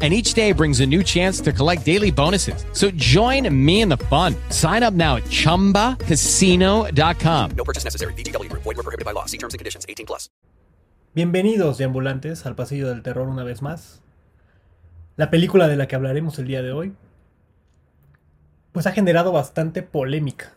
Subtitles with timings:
[0.00, 2.64] and each day brings a new chance to collect daily bonuses.
[2.72, 4.36] So join me in the fun.
[4.50, 7.50] Sign up now at ChumbaCasino.com.
[7.56, 8.12] No purchase necessary.
[8.14, 8.48] BGW.
[8.52, 9.24] Void were prohibited by law.
[9.26, 9.84] See terms and conditions.
[9.88, 10.30] 18 plus.
[11.14, 14.02] Bienvenidos, deambulantes, al Pasillo del Terror una vez más.
[15.16, 16.94] La película de la que hablaremos el día de hoy,
[18.70, 20.54] pues ha generado bastante polémica.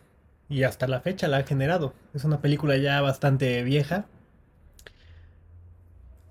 [0.48, 1.94] Y hasta la fecha la ha generado.
[2.14, 4.06] Es una película ya bastante vieja,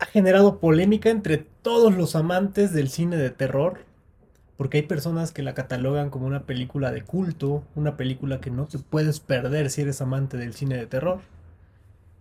[0.01, 3.85] ha generado polémica entre todos los amantes del cine de terror,
[4.57, 8.65] porque hay personas que la catalogan como una película de culto, una película que no
[8.65, 11.21] te puedes perder si eres amante del cine de terror.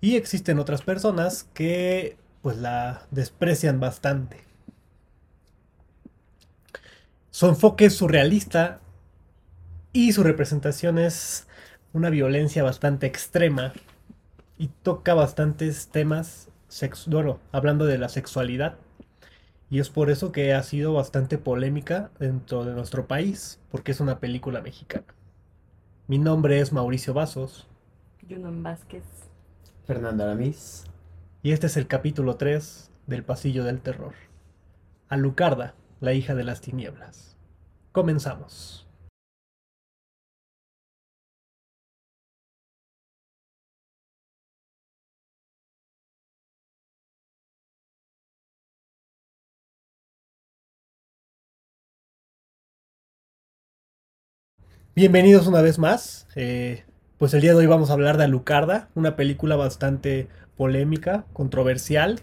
[0.02, 4.45] Y existen otras personas que pues la desprecian bastante.
[7.30, 8.80] Su enfoque es surrealista
[9.95, 11.46] y su representación es
[11.95, 13.73] una violencia bastante extrema
[14.59, 16.49] y toca bastantes temas
[17.07, 18.76] bueno, hablando de la sexualidad.
[19.71, 24.01] Y es por eso que ha sido bastante polémica dentro de nuestro país, porque es
[24.01, 25.07] una película mexicana.
[26.09, 27.68] Mi nombre es Mauricio Vasos.
[28.29, 29.04] Junon Vázquez.
[29.87, 30.85] Fernando Aramis.
[31.43, 34.15] Y este es el capítulo 3 del Pasillo del Terror.
[35.09, 37.37] Alucarda, la hija de las tinieblas.
[37.93, 38.90] Comenzamos.
[54.96, 56.27] Bienvenidos una vez más.
[56.35, 56.85] Eh,
[57.16, 62.19] pues el día de hoy vamos a hablar de Alucarda, una película bastante polémica, controversial.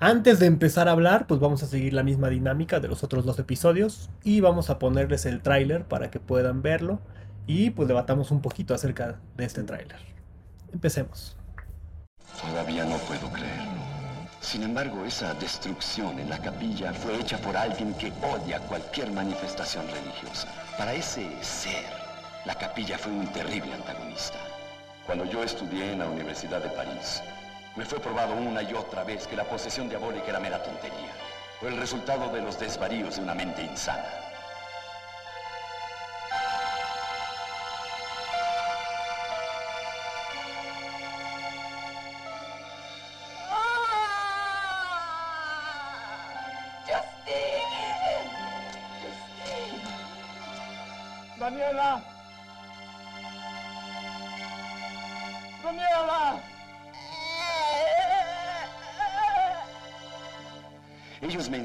[0.00, 3.24] Antes de empezar a hablar, pues vamos a seguir la misma dinámica de los otros
[3.24, 6.98] dos episodios y vamos a ponerles el tráiler para que puedan verlo
[7.46, 10.00] y pues debatamos un poquito acerca de este tráiler.
[10.72, 11.36] Empecemos.
[12.40, 13.67] Todavía no puedo creerlo.
[14.48, 19.86] Sin embargo, esa destrucción en la capilla fue hecha por alguien que odia cualquier manifestación
[19.88, 20.48] religiosa.
[20.78, 21.84] Para ese ser,
[22.46, 24.38] la capilla fue un terrible antagonista.
[25.04, 27.22] Cuando yo estudié en la Universidad de París,
[27.76, 31.12] me fue probado una y otra vez que la posesión diabólica era mera tontería.
[31.60, 34.27] Fue el resultado de los desvaríos de una mente insana.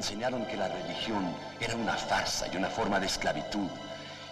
[0.03, 3.69] Enseñaron que la religión era una farsa y una forma de esclavitud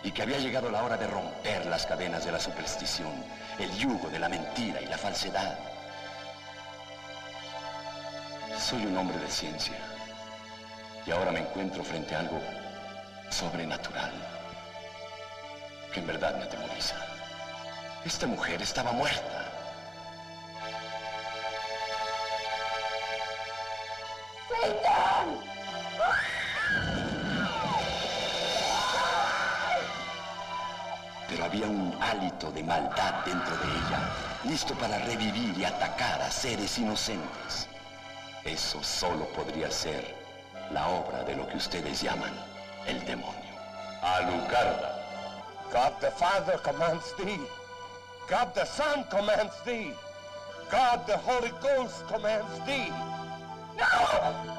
[0.03, 3.13] y que había llegado la hora de romper las cadenas de la superstición,
[3.57, 5.57] el yugo de la mentira y la falsedad.
[8.59, 9.77] Soy un hombre de ciencia
[11.05, 12.41] y ahora me encuentro frente a algo
[13.29, 14.11] sobrenatural
[15.93, 16.97] que en verdad me atemoriza.
[18.03, 19.47] Esta mujer estaba muerta.
[24.49, 25.50] Pero
[31.51, 34.09] había un hálito de maldad dentro de ella,
[34.45, 37.67] listo para revivir y atacar a seres inocentes.
[38.45, 40.15] Eso solo podría ser
[40.71, 42.31] la obra de lo que ustedes llaman
[42.87, 43.51] el demonio.
[44.01, 44.97] Alucarda.
[45.73, 47.41] God the Father commands thee.
[48.29, 49.93] God the Son commands thee.
[50.71, 52.93] God the Holy Ghost commands thee.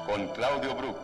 [0.05, 0.99] Con Claudio Brook.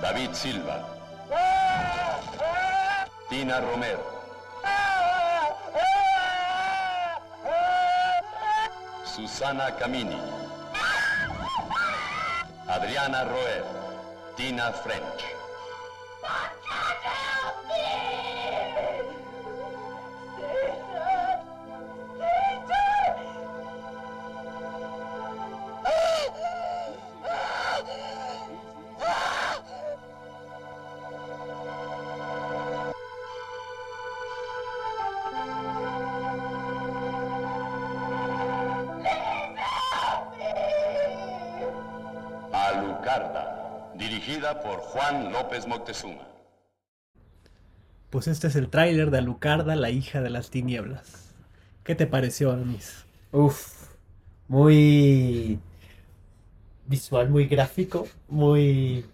[0.00, 0.82] David Silva.
[3.28, 4.04] Tina Romero.
[9.04, 10.18] Susana Camini.
[12.66, 13.64] Adriana Roer.
[14.36, 15.39] Tina French.
[44.90, 46.26] Juan López Moctezuma.
[48.10, 51.32] Pues este es el tráiler de Alucarda, la hija de las tinieblas.
[51.84, 53.04] ¿Qué te pareció, Amis?
[53.30, 53.88] Uf,
[54.48, 55.60] muy
[56.88, 59.04] visual, muy gráfico, muy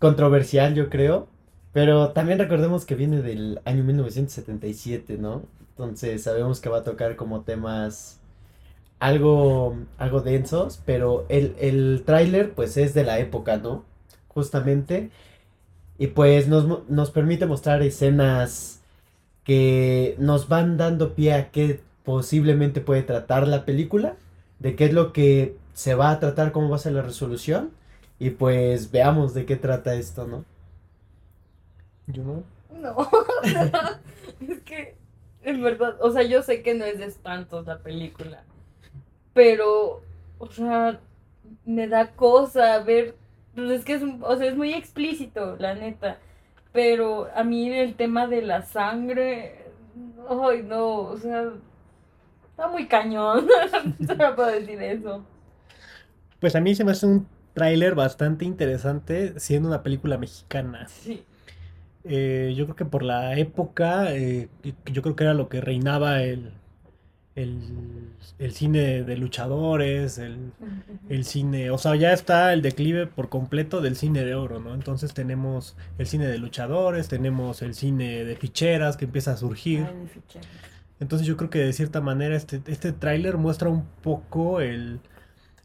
[0.00, 1.28] controversial, yo creo.
[1.72, 5.44] Pero también recordemos que viene del año 1977, ¿no?
[5.70, 8.20] Entonces sabemos que va a tocar como temas
[9.00, 13.93] algo, algo densos, pero el, el tráiler pues es de la época, ¿no?
[14.34, 15.10] Justamente.
[15.98, 18.82] Y pues nos, mo- nos permite mostrar escenas
[19.44, 24.16] que nos van dando pie a qué posiblemente puede tratar la película,
[24.60, 27.72] de qué es lo que se va a tratar, cómo va a ser la resolución.
[28.18, 30.44] Y pues veamos de qué trata esto, ¿no?
[32.06, 32.42] Yo no.
[32.70, 32.96] No,
[34.48, 34.96] es que,
[35.42, 38.44] en verdad, o sea, yo sé que no es de espantos la película,
[39.34, 40.02] pero,
[40.38, 41.00] o sea,
[41.64, 43.16] me da cosa ver,
[43.54, 46.18] pues es que es, o sea, es muy explícito, la neta,
[46.72, 49.66] pero a mí el tema de la sangre,
[50.28, 51.52] ay, no, o sea,
[52.50, 53.46] está muy cañón,
[54.06, 55.24] solo puedo decir eso.
[56.40, 60.88] Pues a mí se me hace un tráiler bastante interesante siendo una película mexicana.
[60.88, 61.24] Sí,
[62.04, 64.48] Eh, yo creo que por la época, eh,
[64.86, 66.52] yo creo que era lo que reinaba el,
[67.34, 67.58] el,
[68.38, 70.52] el cine de luchadores, el,
[71.08, 74.74] el cine, o sea, ya está el declive por completo del cine de oro, ¿no?
[74.74, 79.86] Entonces tenemos el cine de luchadores, tenemos el cine de ficheras que empieza a surgir.
[79.88, 80.42] Ay.
[81.00, 85.00] Entonces yo creo que de cierta manera este, este tráiler muestra un poco el,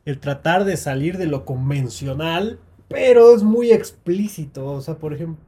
[0.05, 4.65] el tratar de salir de lo convencional, pero es muy explícito.
[4.65, 5.43] O sea, por ejemplo,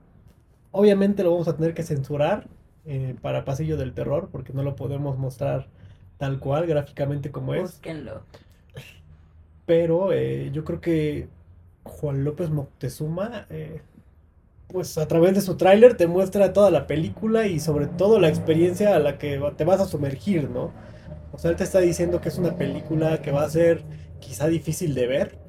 [0.69, 2.47] obviamente lo vamos a tener que censurar
[2.85, 5.67] eh, para Pasillo del Terror, porque no lo podemos mostrar
[6.21, 7.63] tal cual gráficamente como es.
[7.63, 8.21] Búsquenlo.
[9.65, 11.27] Pero eh, yo creo que
[11.83, 13.81] Juan López Moctezuma, eh,
[14.67, 18.29] pues a través de su tráiler te muestra toda la película y sobre todo la
[18.29, 20.71] experiencia a la que te vas a sumergir, ¿no?
[21.31, 23.81] O sea, él te está diciendo que es una película que va a ser
[24.19, 25.39] quizá difícil de ver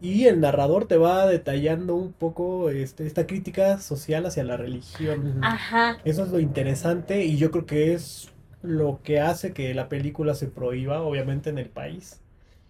[0.00, 5.40] y el narrador te va detallando un poco este, esta crítica social hacia la religión.
[5.42, 8.31] Ajá, Eso es lo interesante y yo creo que es
[8.62, 12.20] lo que hace que la película se prohíba, obviamente, en el país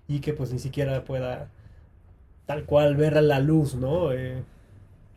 [0.08, 1.50] y que pues ni siquiera pueda
[2.46, 4.12] tal cual ver a la luz, ¿no?
[4.12, 4.42] Eh,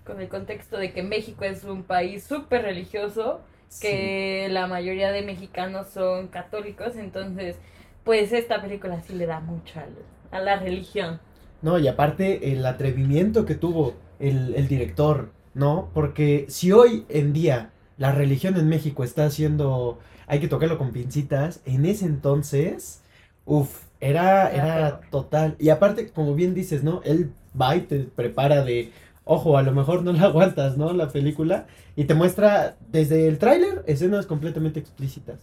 [0.06, 3.42] con el contexto de que México es un país súper religioso,
[3.80, 7.58] que la mayoría de mexicanos son católicos, entonces,
[8.04, 11.20] pues esta película sí le da mucho al- a la religión.
[11.62, 15.90] No, y aparte el atrevimiento que tuvo el, el director, ¿no?
[15.94, 20.92] Porque si hoy en día la religión en México está haciendo, hay que tocarlo con
[20.92, 23.02] pincitas, en ese entonces,
[23.46, 25.56] uff, era, Era total.
[25.60, 27.02] Y aparte, como bien dices, ¿no?
[27.04, 28.92] Él va y te prepara de,
[29.24, 30.94] ojo, a lo mejor no la aguantas, ¿no?
[30.94, 35.40] La película, y te muestra desde el tráiler escenas completamente explícitas.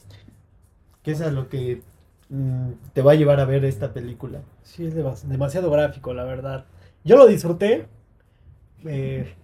[1.02, 1.82] Que es a lo que
[2.28, 4.42] mm, te va a llevar a ver esta película.
[4.62, 6.66] sí, es demas- demasiado gráfico, la verdad.
[7.04, 7.86] Yo lo disfruté,
[8.86, 9.34] eh,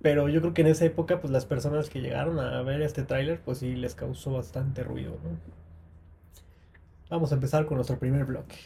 [0.00, 3.02] pero yo creo que en esa época, pues las personas que llegaron a ver este
[3.02, 5.58] tráiler, pues sí les causó bastante ruido, ¿no?
[7.10, 8.56] Vamos a empezar con nuestro primer bloque.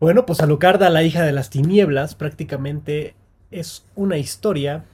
[0.00, 3.14] Bueno, pues Alucarda, la hija de las tinieblas, prácticamente
[3.50, 4.84] es una historia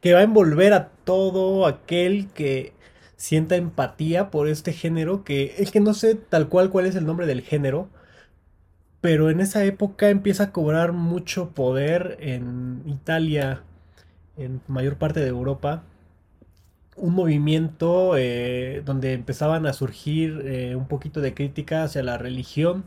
[0.00, 2.74] que va a envolver a todo aquel que
[3.16, 7.06] sienta empatía por este género, que es que no sé tal cual cuál es el
[7.06, 7.88] nombre del género,
[9.00, 13.62] pero en esa época empieza a cobrar mucho poder en Italia,
[14.36, 15.84] en mayor parte de Europa,
[16.96, 22.84] un movimiento eh, donde empezaban a surgir eh, un poquito de crítica hacia la religión,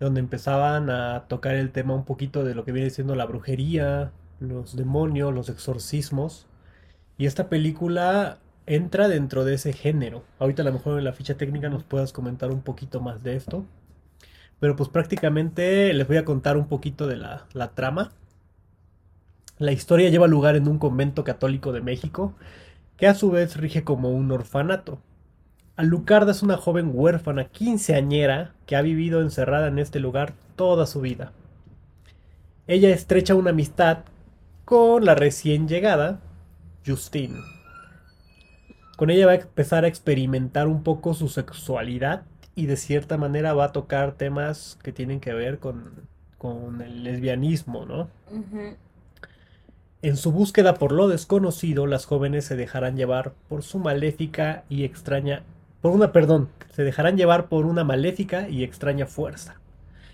[0.00, 4.12] donde empezaban a tocar el tema un poquito de lo que viene siendo la brujería,
[4.40, 6.46] los demonios, los exorcismos.
[7.20, 10.24] Y esta película entra dentro de ese género.
[10.38, 13.36] Ahorita a lo mejor en la ficha técnica nos puedas comentar un poquito más de
[13.36, 13.66] esto.
[14.58, 18.12] Pero pues prácticamente les voy a contar un poquito de la, la trama.
[19.58, 22.32] La historia lleva lugar en un convento católico de México,
[22.96, 24.98] que a su vez rige como un orfanato.
[25.76, 31.02] Alucarda es una joven huérfana quinceañera que ha vivido encerrada en este lugar toda su
[31.02, 31.32] vida.
[32.66, 34.04] Ella estrecha una amistad
[34.64, 36.20] con la recién llegada
[36.86, 37.40] Justine.
[38.96, 42.22] Con ella va a empezar a experimentar un poco su sexualidad
[42.54, 45.92] y de cierta manera va a tocar temas que tienen que ver con,
[46.36, 48.08] con el lesbianismo, ¿no?
[50.02, 54.84] En su búsqueda por lo desconocido, las jóvenes se dejarán llevar por su maléfica y
[54.84, 55.42] extraña,
[55.80, 59.60] por una, perdón, se dejarán llevar por una maléfica y extraña fuerza.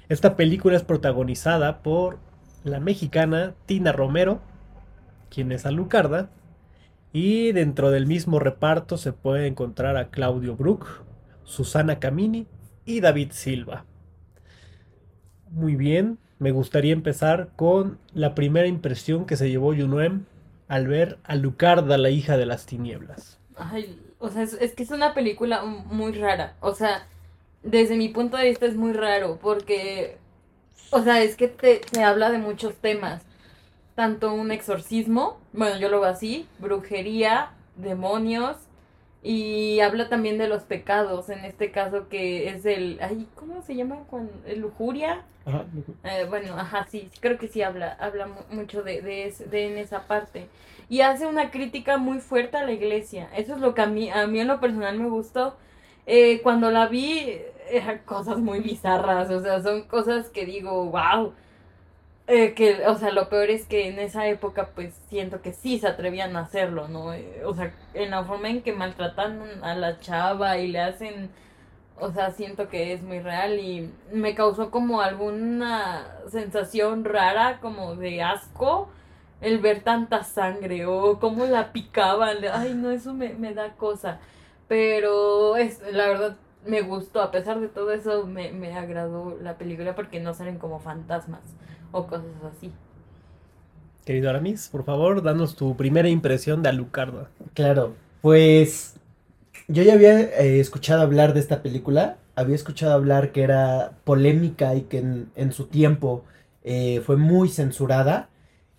[0.09, 2.19] Esta película es protagonizada por
[2.65, 4.41] la mexicana Tina Romero,
[5.31, 6.31] quien es Alucarda,
[7.19, 10.87] y dentro del mismo reparto se puede encontrar a Claudio Brook,
[11.45, 12.47] Susana Camini
[12.85, 13.87] y David Silva.
[15.51, 20.27] Muy bien, me gustaría empezar con la primera impresión que se llevó Yunuem
[20.69, 23.39] al ver a Lucarda, la hija de las tinieblas.
[23.57, 26.57] Ay, o sea, es, que es una película muy rara.
[26.61, 27.07] O sea,
[27.63, 30.19] desde mi punto de vista es muy raro porque,
[30.91, 33.23] o sea, es que te habla de muchos temas.
[33.97, 38.57] Tanto un exorcismo, bueno, yo lo veo así, brujería, demonios,
[39.23, 43.75] y habla también de los pecados, en este caso que es el, ay, ¿cómo se
[43.75, 43.99] llama?
[44.47, 45.25] El lujuria.
[45.47, 45.65] Ajá.
[46.05, 49.67] Eh, bueno, ajá, sí, creo que sí habla, habla mu- mucho de, de, es- de
[49.67, 50.49] en esa parte.
[50.91, 53.29] Y hace una crítica muy fuerte a la iglesia.
[53.37, 55.57] Eso es lo que a mí, a mí en lo personal me gustó.
[56.07, 61.33] Eh, cuando la vi, eran cosas muy bizarras, o sea, son cosas que digo, wow.
[62.29, 65.79] Eh, que, o sea, lo peor es que en esa época, pues siento que sí
[65.79, 67.13] se atrevían a hacerlo, ¿no?
[67.15, 71.31] Eh, o sea, en la forma en que maltratan a la chava y le hacen
[71.99, 77.97] o sea, siento que es muy real y me causó como alguna sensación rara, como
[77.97, 78.89] de asco,
[79.41, 82.39] el ver tanta sangre o cómo la picaban.
[82.53, 84.21] Ay, no, eso me, me da cosa.
[84.69, 89.57] Pero es, la verdad me gustó, a pesar de todo eso, me, me agradó la
[89.59, 91.43] película porque no salen como fantasmas
[91.97, 92.27] o cosas
[92.57, 92.73] así.
[94.05, 97.29] Querido Aramis, por favor, danos tu primera impresión de Alucarda.
[97.55, 98.95] Claro, pues
[99.69, 104.75] yo ya había eh, escuchado hablar de esta película, había escuchado hablar que era polémica
[104.75, 106.25] y que en, en su tiempo
[106.63, 108.29] eh, fue muy censurada.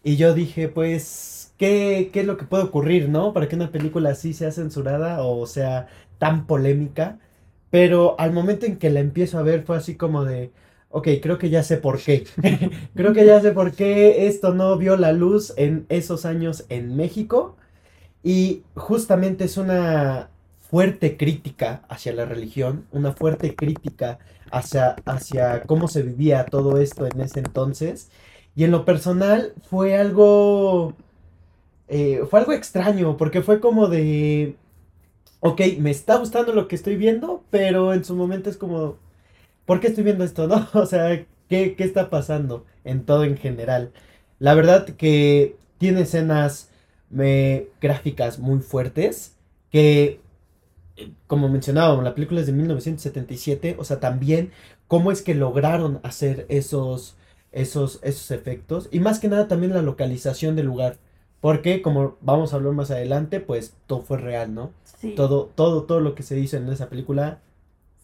[0.03, 3.33] Y yo dije, pues, ¿qué, ¿qué es lo que puede ocurrir, no?
[3.33, 5.87] Para que una película así sea censurada o sea
[6.19, 7.19] tan polémica.
[7.69, 10.51] Pero al momento en que la empiezo a ver fue así como de,
[10.89, 12.25] ok, creo que ya sé por qué.
[12.95, 16.95] creo que ya sé por qué esto no vio la luz en esos años en
[16.95, 17.55] México.
[18.23, 20.29] Y justamente es una
[20.69, 24.19] fuerte crítica hacia la religión, una fuerte crítica
[24.51, 28.11] hacia, hacia cómo se vivía todo esto en ese entonces.
[28.55, 30.95] Y en lo personal fue algo...
[31.87, 34.55] eh, fue algo extraño, porque fue como de...
[35.41, 38.97] Ok, me está gustando lo que estoy viendo, pero en su momento es como...
[39.67, 40.69] ¿Por qué estoy viendo esto, no?
[40.75, 43.93] O sea, ¿qué, qué está pasando en todo en general?
[44.39, 46.71] La verdad que tiene escenas
[47.11, 49.37] me- gráficas muy fuertes
[49.71, 50.21] que,
[51.27, 54.51] como mencionábamos, la película es de 1977, o sea, también
[54.87, 57.17] cómo es que lograron hacer esos,
[57.51, 60.97] esos, esos efectos y más que nada también la localización del lugar,
[61.41, 64.71] porque como vamos a hablar más adelante, pues todo fue real, ¿no?
[64.83, 65.13] Sí.
[65.15, 67.41] Todo, todo, todo lo que se hizo en esa película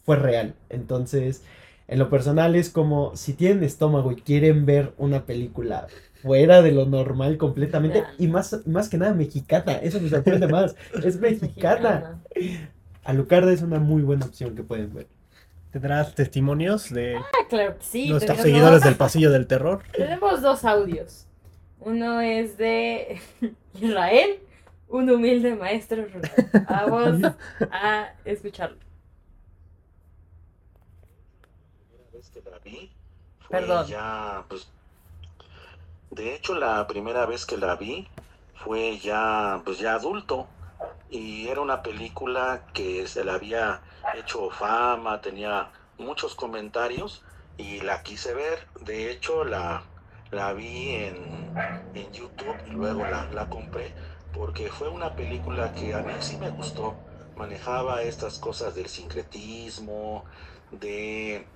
[0.04, 0.56] fue real.
[0.70, 1.44] Entonces,
[1.88, 5.88] en lo personal es como si tienen estómago y quieren ver una película
[6.22, 10.76] fuera de lo normal completamente y más, más que nada mexicana, eso me sorprende más,
[11.04, 12.22] es mexicana.
[13.04, 15.08] Alucarda es una muy buena opción que pueden ver.
[15.72, 18.10] ¿Tendrás testimonios de Ah, claro que sí.
[18.10, 19.82] nuestros seguidores del pasillo del terror?
[19.92, 21.26] Tenemos dos audios.
[21.82, 23.20] Uno es de
[23.82, 24.40] Israel,
[24.88, 26.32] un humilde maestro rural.
[26.70, 27.34] Vamos
[27.72, 28.78] a escucharlo.
[31.90, 32.92] primera vez que la vi
[33.40, 33.86] fue Perdón.
[33.86, 34.72] ya, pues,
[36.10, 38.08] de hecho la primera vez que la vi
[38.54, 40.50] fue ya, pues ya adulto
[41.10, 47.24] y era una película que se le había hecho fama, tenía muchos comentarios
[47.58, 48.68] y la quise ver.
[48.82, 49.84] De hecho la,
[50.32, 51.54] la vi en,
[51.94, 53.96] en YouTube y luego la, la compré
[54.32, 57.00] porque fue una película que a mí sí me gustó.
[57.36, 60.26] Manejaba estas cosas del sincretismo,
[60.72, 61.48] de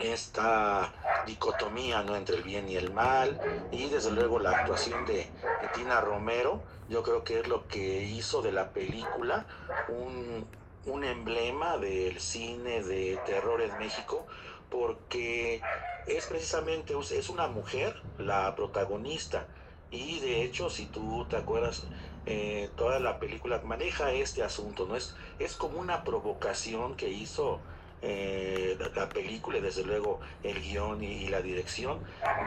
[0.00, 0.92] esta
[1.26, 2.16] dicotomía ¿no?
[2.16, 3.40] entre el bien y el mal
[3.72, 5.28] y desde luego la actuación de,
[5.74, 9.46] Tina Romero yo creo que es lo que hizo de la película
[9.88, 10.46] un,
[10.86, 14.26] un emblema del cine de terror en México
[14.70, 15.60] porque
[16.06, 19.46] es precisamente es una mujer la protagonista
[19.90, 21.84] y de hecho si tú te acuerdas
[22.26, 27.60] eh, toda la película maneja este asunto no es es como una provocación que hizo
[28.02, 32.00] eh, la, la película y desde luego el guion y, la dirección,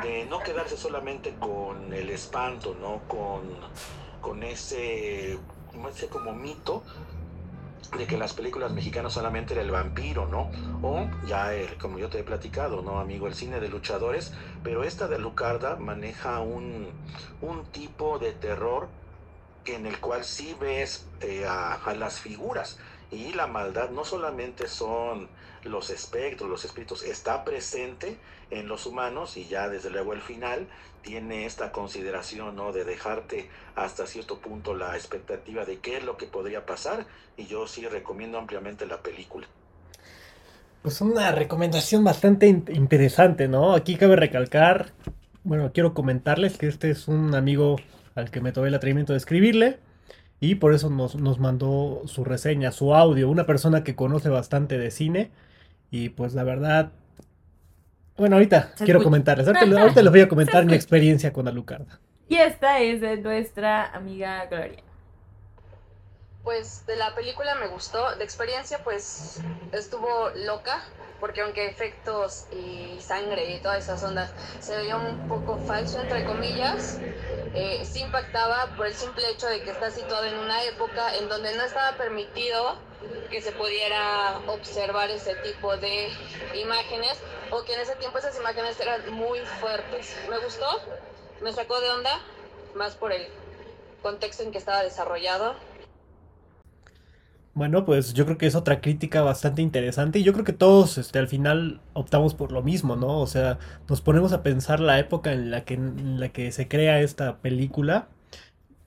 [0.03, 3.01] de no quedarse solamente con el espanto, ¿no?
[3.07, 3.41] Con,
[4.21, 6.83] con ese, ese como mito,
[7.97, 10.51] de que las películas mexicanas solamente era el vampiro, ¿no?
[10.87, 13.27] O ya, el, como yo te he platicado, ¿no, amigo?
[13.27, 14.31] El cine de luchadores,
[14.63, 16.89] pero esta de Lucarda maneja un,
[17.41, 18.87] un tipo de terror
[19.65, 22.79] en el cual sí ves eh, a las figuras
[23.11, 25.27] y la maldad no solamente son
[25.63, 28.17] los espectros, los espíritus, está presente
[28.51, 30.67] en los humanos y ya desde luego el final
[31.01, 32.71] tiene esta consideración ¿no?
[32.71, 37.05] de dejarte hasta cierto punto la expectativa de qué es lo que podría pasar
[37.37, 39.47] y yo sí recomiendo ampliamente la película.
[40.81, 43.73] Pues una recomendación bastante in- interesante, ¿no?
[43.73, 44.93] Aquí cabe recalcar,
[45.43, 47.75] bueno, quiero comentarles que este es un amigo
[48.15, 49.79] al que me tomé el atrevimiento de escribirle
[50.39, 54.77] y por eso nos, nos mandó su reseña, su audio, una persona que conoce bastante
[54.77, 55.31] de cine
[55.91, 56.91] y pues la verdad,
[58.17, 59.03] bueno, ahorita Se quiero escucha.
[59.03, 61.99] comentarles, ahorita, ahorita les voy a comentar mi experiencia con Alucarda.
[62.29, 64.83] Y esta es de nuestra amiga Gloria.
[66.43, 69.41] Pues de la película me gustó, de experiencia pues
[69.71, 70.81] estuvo loca,
[71.19, 76.23] porque aunque efectos y sangre y todas esas ondas se veía un poco falso entre
[76.25, 76.99] comillas,
[77.53, 81.29] eh, sí impactaba por el simple hecho de que está situado en una época en
[81.29, 82.77] donde no estaba permitido
[83.29, 86.09] que se pudiera observar ese tipo de
[86.55, 87.17] imágenes
[87.51, 90.15] o que en ese tiempo esas imágenes eran muy fuertes.
[90.29, 90.65] Me gustó,
[91.41, 92.19] me sacó de onda,
[92.75, 93.27] más por el
[94.01, 95.55] contexto en que estaba desarrollado.
[97.59, 100.97] Bueno, pues yo creo que es otra crítica bastante interesante y yo creo que todos
[100.97, 103.19] este, al final optamos por lo mismo, ¿no?
[103.19, 106.67] O sea, nos ponemos a pensar la época en la que, en la que se
[106.69, 108.07] crea esta película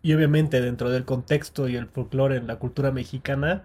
[0.02, 3.64] y obviamente dentro del contexto y el folclore en la cultura mexicana,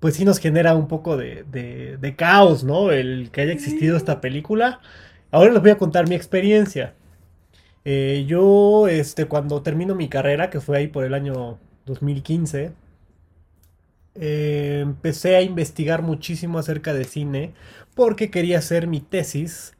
[0.00, 2.92] pues sí nos genera un poco de, de- de caos, ¿no?
[2.92, 4.80] El que haya existido esta película.
[5.32, 6.94] Ahora les voy a contar mi experiencia.
[7.84, 12.72] Eh, yo, este, cuando termino mi carrera, que fue ahí por el año 2015,
[14.14, 17.54] eh, empecé a investigar muchísimo acerca de cine
[17.94, 19.74] porque quería hacer mi tesis,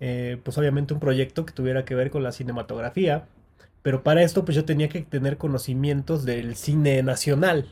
[0.00, 3.26] eh, pues obviamente un proyecto que tuviera que ver con la cinematografía,
[3.82, 7.68] pero para esto pues yo tenía que tener conocimientos del cine nacional.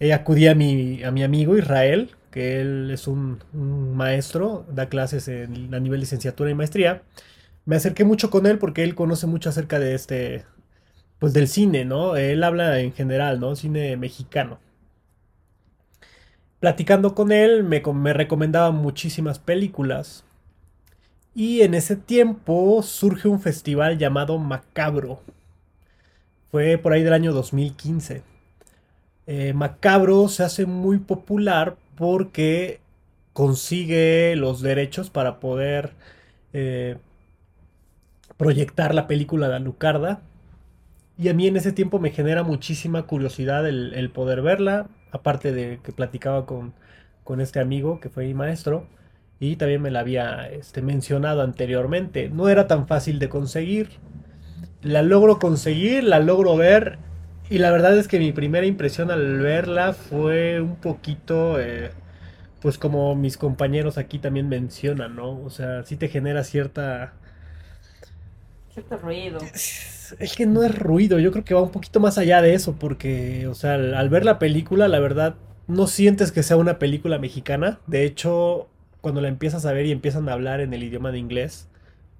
[0.00, 3.40] Eh, acudí a mi, a mi amigo Israel, que él es un,
[3.96, 7.02] maestro, da clases en- a nivel licenciatura y maestría.
[7.66, 10.44] Me acerqué mucho con él porque él conoce mucho acerca de este,
[11.18, 12.16] pues del cine, ¿no?
[12.16, 13.56] Él habla en general, ¿no?
[13.56, 14.60] Cine mexicano
[16.60, 20.24] platicando con él, me, com- me recomendaba muchísimas películas.
[21.34, 25.20] Y en ese tiempo surge un festival llamado Macabro.
[26.50, 28.22] Fue por ahí del año 2015.
[29.26, 32.80] Eh, Macabro se hace muy popular porque
[33.32, 35.92] consigue los derechos para poder
[36.52, 36.96] eh,
[38.36, 40.20] proyectar la película de Alucarda.
[41.18, 45.80] Y a mí en ese tiempo me genera muchísima curiosidad el poder verla, aparte de
[45.82, 46.72] que platicaba con,
[47.24, 48.86] con este amigo que fue mi maestro,
[49.40, 52.28] y también me la había este, mencionado anteriormente.
[52.28, 53.88] No era tan fácil de conseguir.
[54.82, 56.98] La logro conseguir, la logro ver,
[57.50, 61.90] y la verdad es que mi primera impresión al verla fue un poquito, eh,
[62.60, 65.40] pues como mis compañeros aquí también mencionan, ¿no?
[65.42, 67.14] O sea, sí te genera cierta...
[68.72, 69.40] Cierto ruido.
[70.18, 72.76] Es que no es ruido, yo creo que va un poquito más allá de eso,
[72.78, 75.34] porque, o sea, al, al ver la película, la verdad,
[75.68, 77.78] no sientes que sea una película mexicana.
[77.86, 78.68] De hecho,
[79.00, 81.68] cuando la empiezas a ver y empiezan a hablar en el idioma de inglés,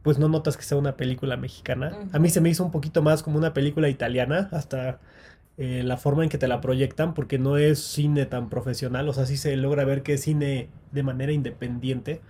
[0.03, 1.97] pues no notas que sea una película mexicana.
[2.13, 4.99] A mí se me hizo un poquito más como una película italiana, hasta
[5.59, 9.13] eh, la forma en que te la proyectan, porque no es cine tan profesional, o
[9.13, 12.21] sea, sí se logra ver que es cine de manera independiente.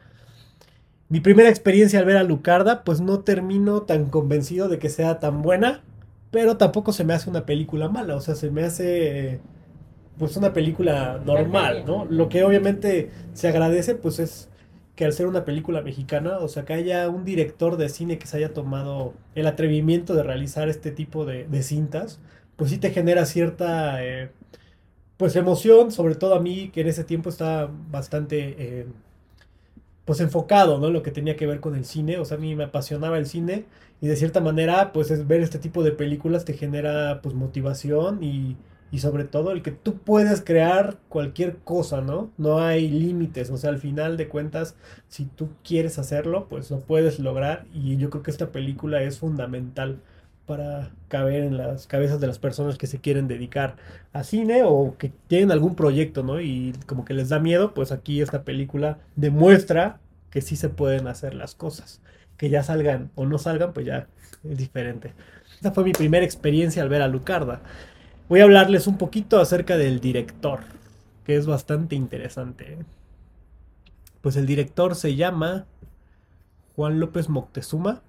[1.11, 5.19] Mi primera experiencia al ver a Lucarda, pues no termino tan convencido de que sea
[5.19, 5.83] tan buena,
[6.31, 9.41] pero tampoco se me hace una película mala, o sea, se me hace
[10.19, 12.05] pues una película normal, ¿no?
[12.07, 14.51] Lo que obviamente se agradece pues es
[14.97, 18.27] que al ser una película mexicana, o sea, que haya un director de cine que
[18.29, 22.21] se haya tomado el atrevimiento de realizar este tipo de, de cintas,
[22.57, 24.31] pues sí te genera cierta eh,
[25.17, 28.87] pues emoción, sobre todo a mí que en ese tiempo estaba bastante eh,
[30.11, 30.91] pues enfocado, ¿no?
[30.91, 33.27] Lo que tenía que ver con el cine, o sea, a mí me apasionaba el
[33.27, 33.67] cine
[34.01, 38.21] y de cierta manera, pues es ver este tipo de películas te genera pues motivación
[38.21, 38.57] y,
[38.91, 42.33] y sobre todo el que tú puedes crear cualquier cosa, ¿no?
[42.39, 44.75] No hay límites, o sea, al final de cuentas,
[45.07, 49.21] si tú quieres hacerlo, pues lo puedes lograr y yo creo que esta película es
[49.21, 50.01] fundamental
[50.51, 53.77] para caber en las cabezas de las personas que se quieren dedicar
[54.13, 56.41] a cine o que tienen algún proyecto, ¿no?
[56.41, 61.07] Y como que les da miedo, pues aquí esta película demuestra que sí se pueden
[61.07, 62.01] hacer las cosas.
[62.37, 64.09] Que ya salgan o no salgan, pues ya
[64.43, 65.13] es diferente.
[65.55, 67.61] Esta fue mi primera experiencia al ver a Lucarda.
[68.29, 70.63] Voy a hablarles un poquito acerca del director,
[71.25, 72.77] que es bastante interesante.
[74.21, 75.67] Pues el director se llama
[76.75, 78.03] Juan López Moctezuma.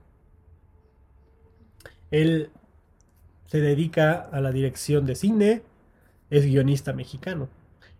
[2.11, 2.49] Él
[3.45, 5.63] se dedica a la dirección de cine,
[6.29, 7.49] es guionista mexicano.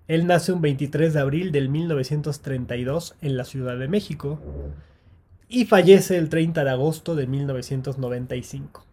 [0.08, 4.40] Él nace un 23 de abril del 1932 en la Ciudad de México
[5.48, 8.86] y fallece el 30 de agosto de 1995.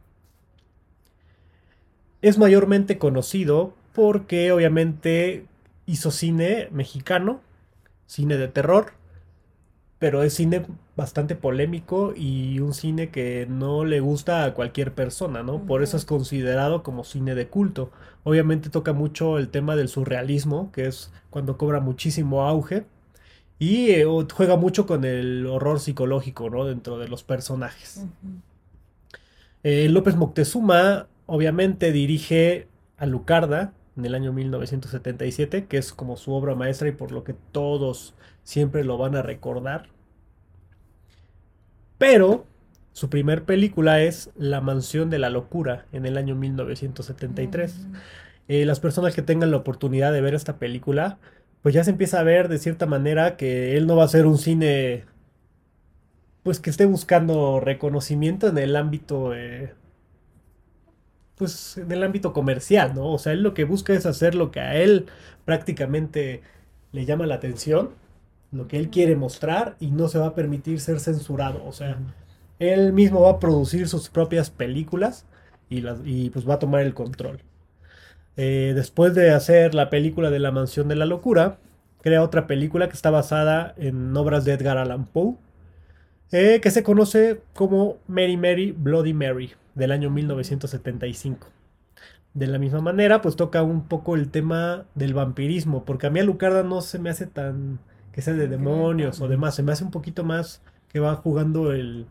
[2.21, 5.47] Es mayormente conocido porque obviamente
[5.87, 7.41] hizo cine mexicano,
[8.07, 8.93] cine de terror,
[9.99, 10.67] pero es cine
[10.99, 15.65] bastante polémico y un cine que no le gusta a cualquier persona, ¿no?
[15.65, 17.93] Por eso es considerado como cine de culto.
[18.25, 22.85] Obviamente toca mucho el tema del surrealismo, que es cuando cobra muchísimo auge,
[23.61, 26.65] y eh, juega mucho con el horror psicológico, ¿no?
[26.65, 28.05] Dentro de los personajes.
[29.63, 36.33] Eh, López Moctezuma, obviamente, dirige a Lucarda en el año 1977, que es como su
[36.33, 39.91] obra maestra y por lo que todos siempre lo van a recordar.
[41.99, 42.47] Pero
[42.93, 47.87] su primer película es La Mansión de la Locura en el año 1973.
[48.49, 51.19] Eh, las personas que tengan la oportunidad de ver esta película,
[51.63, 54.27] pues ya se empieza a ver de cierta manera que él no va a ser
[54.27, 55.05] un cine,
[56.43, 59.75] pues que esté buscando reconocimiento en el ámbito, eh,
[61.37, 63.13] pues en el ámbito comercial, ¿no?
[63.13, 65.07] O sea, él lo que busca es hacer lo que a él
[65.45, 66.43] prácticamente
[66.93, 67.91] le llama la atención,
[68.53, 71.99] lo que él quiere mostrar y no se va a permitir ser censurado, o sea,
[72.59, 75.27] él mismo va a producir sus propias películas
[75.69, 77.41] y, las, y pues va a tomar el control.
[78.37, 81.59] Eh, después de hacer la película de La Mansión de la Locura,
[82.03, 85.35] crea otra película que está basada en obras de Edgar Allan Poe,
[86.31, 91.49] eh, que se conoce como Mary Mary Bloody Mary, del año 1975.
[92.35, 96.21] De la misma manera, pues toca un poco el tema del vampirismo, porque a mí
[96.21, 97.81] Alucarda no se me hace tan
[98.19, 101.71] que sea de demonios o demás, se me hace un poquito más que va jugando
[101.71, 102.07] el,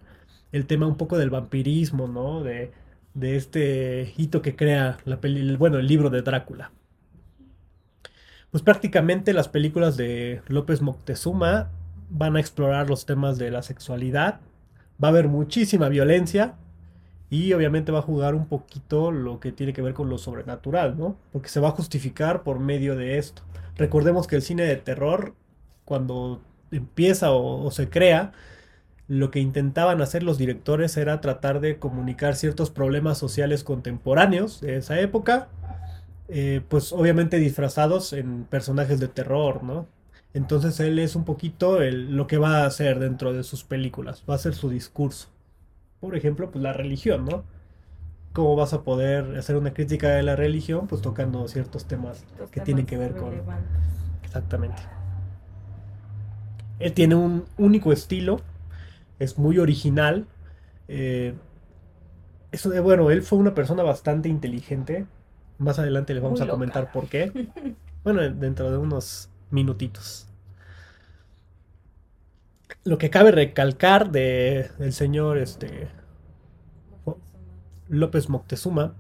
[0.54, 2.44] el tema un poco del vampirismo, ¿no?
[2.44, 2.72] De,
[3.14, 6.72] de este hito que crea la peli, bueno, el libro de Drácula.
[8.52, 11.72] Pues prácticamente las películas de López Moctezuma
[12.10, 14.40] van a explorar los temas de la sexualidad,
[15.04, 16.56] va a haber muchísima violencia
[17.30, 20.98] y obviamente va a jugar un poquito lo que tiene que ver con lo sobrenatural,
[20.98, 21.18] ¿no?
[21.34, 23.42] Porque se va a justificar por medio de esto.
[23.76, 25.36] Recordemos que el cine de terror,
[25.88, 28.34] cuando empieza o, o se crea,
[29.08, 34.78] lo que intentaban hacer los directores era tratar de comunicar ciertos problemas sociales contemporáneos de
[34.78, 35.48] esa época,
[36.28, 39.88] eh, pues obviamente disfrazados en personajes de terror, ¿no?
[40.34, 44.24] Entonces él es un poquito el, lo que va a hacer dentro de sus películas,
[44.30, 45.30] va a ser su discurso.
[46.02, 47.44] Por ejemplo, pues la religión, ¿no?
[48.34, 50.88] ¿Cómo vas a poder hacer una crítica de la religión?
[50.88, 53.32] Pues tocando ciertos temas Los que temas tienen que ver con...
[53.32, 53.82] relevantes.
[54.24, 54.97] Exactamente.
[56.80, 58.42] Él tiene un único estilo,
[59.20, 60.28] es muy original.
[60.90, 61.36] eh,
[62.52, 65.06] eso de, bueno, él fue una persona bastante inteligente.
[65.58, 66.92] Más adelante les vamos Muy a comentar loca.
[66.92, 67.34] por qué.
[68.04, 70.28] Bueno, dentro de unos minutitos.
[72.84, 75.90] Lo que cabe recalcar de, del señor este,
[77.90, 78.96] López Moctezuma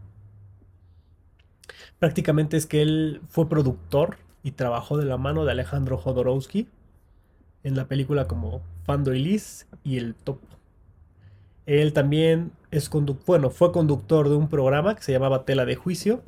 [2.00, 6.68] prácticamente es que él fue productor y trabajó de la mano de Alejandro Jodorowsky
[7.64, 10.48] en la película como Fando y Liz y El Topo.
[11.66, 12.90] Él también es
[13.26, 16.24] bueno, fue conductor de un programa que se llamaba Tela de Juicio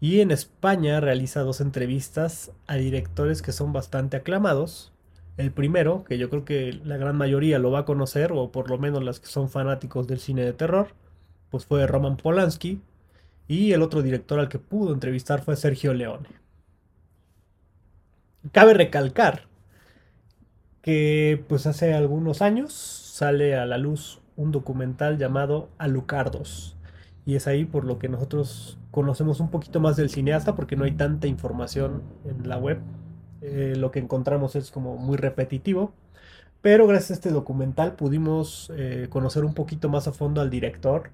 [0.00, 4.92] y en España realiza dos entrevistas a directores que son bastante aclamados.
[5.36, 8.70] El primero, que yo creo que la gran mayoría lo va a conocer, o por
[8.70, 10.88] lo menos las que son fanáticos del cine de terror,
[11.50, 12.80] pues fue Roman Polanski.
[13.46, 16.28] Y el otro director al que pudo entrevistar fue Sergio Leone.
[18.52, 19.49] Cabe recalcar
[20.82, 26.76] que pues hace algunos años sale a la luz un documental llamado Alucardos.
[27.26, 30.84] Y es ahí por lo que nosotros conocemos un poquito más del cineasta porque no
[30.84, 32.80] hay tanta información en la web.
[33.42, 35.92] Eh, lo que encontramos es como muy repetitivo.
[36.62, 41.10] Pero gracias a este documental pudimos eh, conocer un poquito más a fondo al director.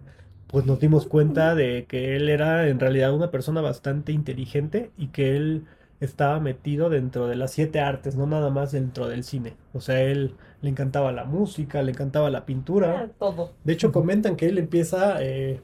[0.49, 5.09] Pues nos dimos cuenta de que él era en realidad una persona bastante inteligente y
[5.09, 5.67] que él
[6.01, 9.55] estaba metido dentro de las siete artes, no nada más dentro del cine.
[9.73, 13.01] O sea, él le encantaba la música, le encantaba la pintura.
[13.01, 13.53] Ah, Todo.
[13.65, 15.61] De hecho, comentan que él empieza eh,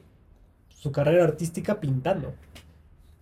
[0.69, 2.33] su carrera artística pintando.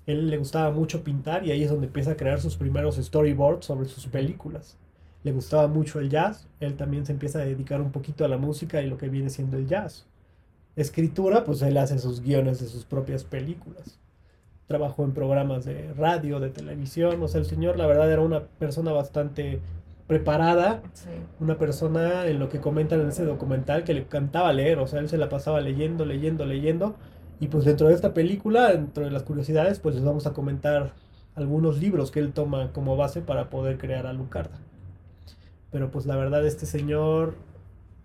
[0.05, 3.65] Él le gustaba mucho pintar y ahí es donde empieza a crear sus primeros storyboards
[3.65, 4.77] sobre sus películas.
[5.23, 8.37] Le gustaba mucho el jazz, él también se empieza a dedicar un poquito a la
[8.37, 10.07] música y lo que viene siendo el jazz.
[10.75, 14.00] Escritura, pues él hace sus guiones de sus propias películas.
[14.71, 18.39] Trabajó en programas de radio, de televisión, o sea, el señor la verdad era una
[18.57, 19.59] persona bastante
[20.07, 21.09] preparada, Sí.
[21.41, 24.99] una persona en lo que comentan en ese documental que le encantaba leer, o sea,
[25.01, 26.95] él se la pasaba leyendo, leyendo, leyendo,
[27.41, 30.93] y pues dentro de esta película, dentro de las curiosidades, pues les vamos a comentar
[31.35, 34.57] algunos libros que él toma como base para poder crear a Lucarda.
[35.71, 37.33] Pero pues la verdad este señor,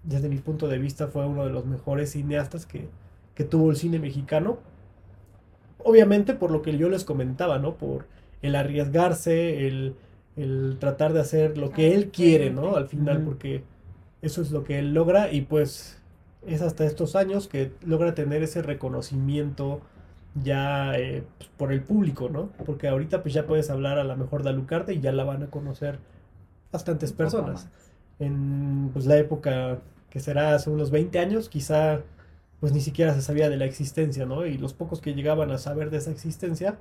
[0.03, 2.89] desde mi punto de vista, fue uno de los mejores cineastas que,
[3.35, 4.59] que tuvo el cine mexicano.
[5.79, 7.77] Obviamente por lo que yo les comentaba, ¿no?
[7.77, 8.07] Por
[8.43, 9.95] el arriesgarse, el,
[10.37, 12.77] el tratar de hacer lo que él quiere, ¿no?
[12.77, 13.62] Al final, porque
[14.23, 16.01] eso es lo que él logra y pues
[16.47, 19.81] es hasta estos años que logra tener ese reconocimiento
[20.43, 22.51] ya eh, pues, por el público, ¿no?
[22.65, 25.43] Porque ahorita pues ya puedes hablar a la mejor de Alucard y ya la van
[25.45, 25.99] a conocer
[26.73, 27.69] bastantes personas.
[28.19, 32.01] En pues la época que será hace unos 20 años, quizá
[32.61, 34.47] pues ni siquiera se sabía de la existencia, ¿no?
[34.47, 36.79] Y los pocos que llegaban a saber de esa existencia,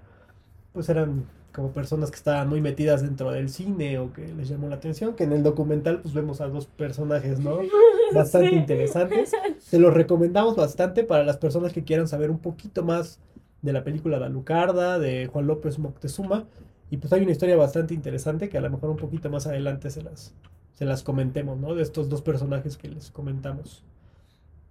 [0.74, 4.68] pues eran como personas que estaban muy metidas dentro del cine o que les llamó
[4.68, 7.60] la atención, que en el documental pues vemos a dos personajes, ¿no?
[8.14, 8.56] Bastante Sí.
[8.56, 9.32] interesantes.
[9.60, 13.20] Se los recomendamos bastante para las personas que quieran saber un poquito más
[13.62, 16.46] de la película La Lucarda, de Juan López Moctezuma.
[16.92, 19.90] Y pues hay una historia bastante interesante que a lo mejor un poquito más adelante
[19.90, 20.34] se las,
[20.76, 21.74] se las comentemos, ¿no?
[21.74, 23.84] De estos dos personajes que les comentamos.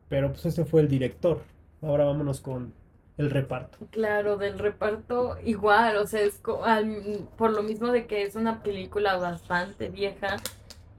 [0.08, 1.42] Pero pues ese fue el director.
[1.82, 2.72] Ahora vámonos con
[3.18, 3.78] el reparto.
[3.90, 8.34] Claro, del reparto igual, o sea, es co- al- por lo mismo de que es
[8.36, 10.36] una película bastante vieja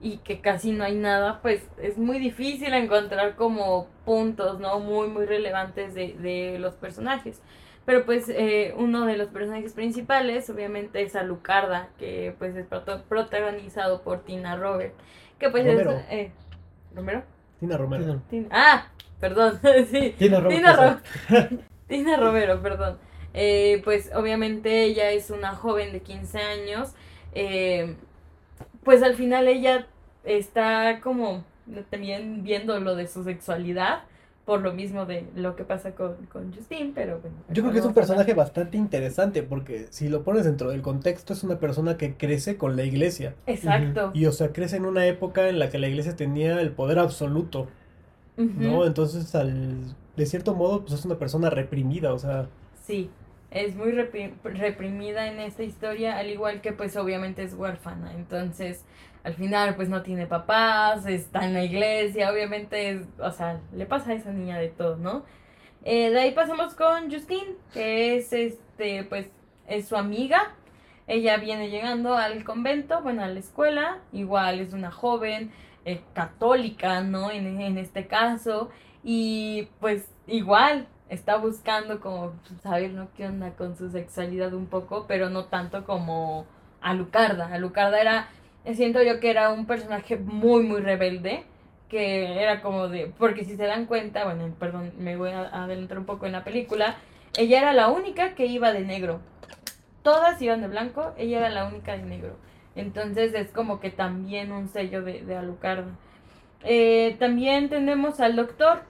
[0.00, 4.78] y que casi no hay nada, pues es muy difícil encontrar como puntos, ¿no?
[4.80, 7.40] Muy, muy relevantes de, de los personajes.
[7.84, 12.66] Pero pues eh, uno de los personajes principales obviamente es Alucarda, que pues es
[13.08, 14.94] protagonizado por Tina Robert,
[15.38, 15.92] que pues Romero.
[15.92, 16.04] es...
[16.10, 16.32] Eh,
[16.94, 17.22] ¿Romero?
[17.60, 18.20] Tina Romero.
[18.30, 18.86] Tina, ah,
[19.20, 19.58] perdón,
[19.90, 20.14] sí.
[20.18, 21.48] Tina Robert, Tina, Ro-
[21.88, 22.98] Tina Romero, perdón.
[23.34, 26.92] Eh, pues obviamente ella es una joven de 15 años.
[27.34, 27.94] eh,
[28.84, 29.86] pues al final ella
[30.24, 31.44] está como
[31.90, 34.00] también viendo lo de su sexualidad.
[34.44, 37.36] Por lo mismo de lo que pasa con, con Justin, pero bueno.
[37.48, 41.32] Yo creo que es un personaje bastante interesante porque si lo pones dentro del contexto
[41.32, 43.34] es una persona que crece con la iglesia.
[43.46, 44.12] Exacto.
[44.14, 47.00] Y o sea, crece en una época en la que la iglesia tenía el poder
[47.00, 47.66] absoluto,
[48.54, 48.84] ¿no?
[48.86, 53.10] Entonces, al, de cierto modo, pues es una persona reprimida, o sea, Sí,
[53.50, 58.84] es muy repri- reprimida en esta historia, al igual que pues obviamente es huérfana, entonces
[59.24, 63.86] al final pues no tiene papás, está en la iglesia, obviamente es, o sea, le
[63.86, 65.24] pasa a esa niña de todo, ¿no?
[65.84, 69.28] Eh, de ahí pasamos con Justine, que es este, pues
[69.68, 70.54] es su amiga,
[71.08, 75.50] ella viene llegando al convento, bueno, a la escuela, igual es una joven
[75.86, 77.30] eh, católica, ¿no?
[77.30, 78.68] En, en este caso,
[79.02, 83.08] y pues igual está buscando como saber, ¿no?
[83.16, 86.46] ¿Qué onda con su sexualidad un poco, pero no tanto como
[86.80, 87.46] Alucarda.
[87.52, 88.28] Alucarda era,
[88.74, 91.44] siento yo que era un personaje muy, muy rebelde,
[91.88, 95.98] que era como de, porque si se dan cuenta, bueno, perdón, me voy a adelantar
[95.98, 96.96] un poco en la película,
[97.38, 99.20] ella era la única que iba de negro.
[100.02, 102.36] Todas iban de blanco, ella era la única de negro.
[102.76, 105.90] Entonces es como que también un sello de, de Alucarda.
[106.64, 108.82] Eh, también tenemos al doctor.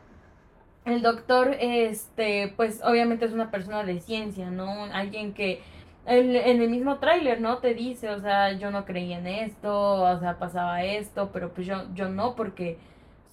[0.84, 4.84] El doctor, este, pues obviamente es una persona de ciencia, ¿no?
[4.92, 5.60] Alguien que
[6.06, 7.58] en, en el mismo tráiler, ¿no?
[7.58, 11.66] Te dice, o sea, yo no creía en esto, o sea, pasaba esto, pero pues
[11.66, 12.78] yo, yo no porque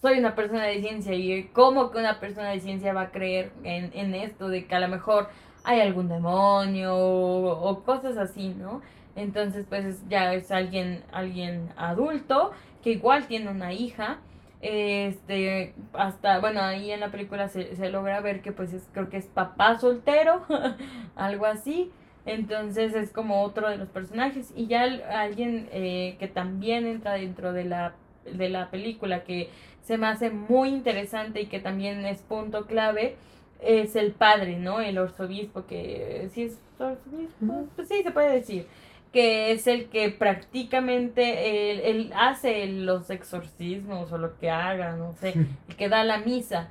[0.01, 3.51] soy una persona de ciencia y cómo que una persona de ciencia va a creer
[3.63, 5.29] en, en esto de que a lo mejor
[5.63, 8.81] hay algún demonio o, o cosas así, ¿no?
[9.15, 12.51] Entonces, pues ya es alguien, alguien adulto
[12.83, 14.19] que igual tiene una hija.
[14.61, 19.09] Este, hasta, bueno, ahí en la película se, se logra ver que pues es, creo
[19.09, 20.45] que es papá soltero,
[21.15, 21.91] algo así.
[22.25, 24.51] Entonces es como otro de los personajes.
[24.55, 27.93] Y ya alguien eh, que también entra dentro de la,
[28.25, 29.49] de la película, que
[29.83, 33.17] se me hace muy interesante y que también es punto clave,
[33.61, 34.79] es el padre, ¿no?
[34.79, 38.67] El arzobispo, que sí es arzobispo, pues sí se puede decir,
[39.13, 45.13] que es el que prácticamente él, él hace los exorcismos o lo que haga, no
[45.13, 45.29] sé,
[45.69, 46.67] el que da la misa.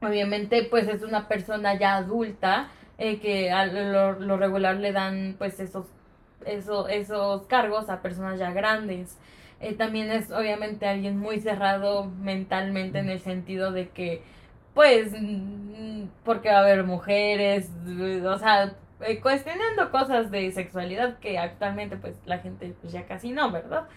[0.00, 5.34] Obviamente, pues es una persona ya adulta eh, que a lo, lo regular le dan
[5.36, 5.86] pues esos,
[6.44, 9.18] esos, esos cargos a personas ya grandes.
[9.60, 14.22] Eh, también es obviamente alguien muy cerrado mentalmente en el sentido de que
[14.74, 15.12] pues
[16.24, 17.70] porque va a haber mujeres,
[18.24, 23.30] o sea, eh, cuestionando cosas de sexualidad que actualmente pues la gente pues ya casi
[23.32, 23.88] no, ¿verdad?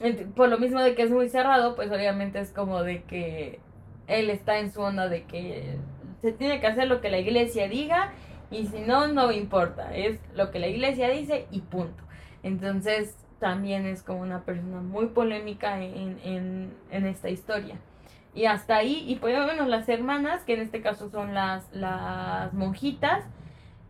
[0.00, 3.60] Ent- por lo mismo de que es muy cerrado, pues obviamente es como de que
[4.06, 5.76] él está en su onda de que
[6.22, 8.12] se tiene que hacer lo que la iglesia diga
[8.50, 12.02] y si no, no importa, es lo que la iglesia dice y punto.
[12.42, 17.76] Entonces también es como una persona muy polémica en, en, en esta historia.
[18.34, 22.52] Y hasta ahí, y pues bueno, las hermanas, que en este caso son las, las
[22.52, 23.24] monjitas,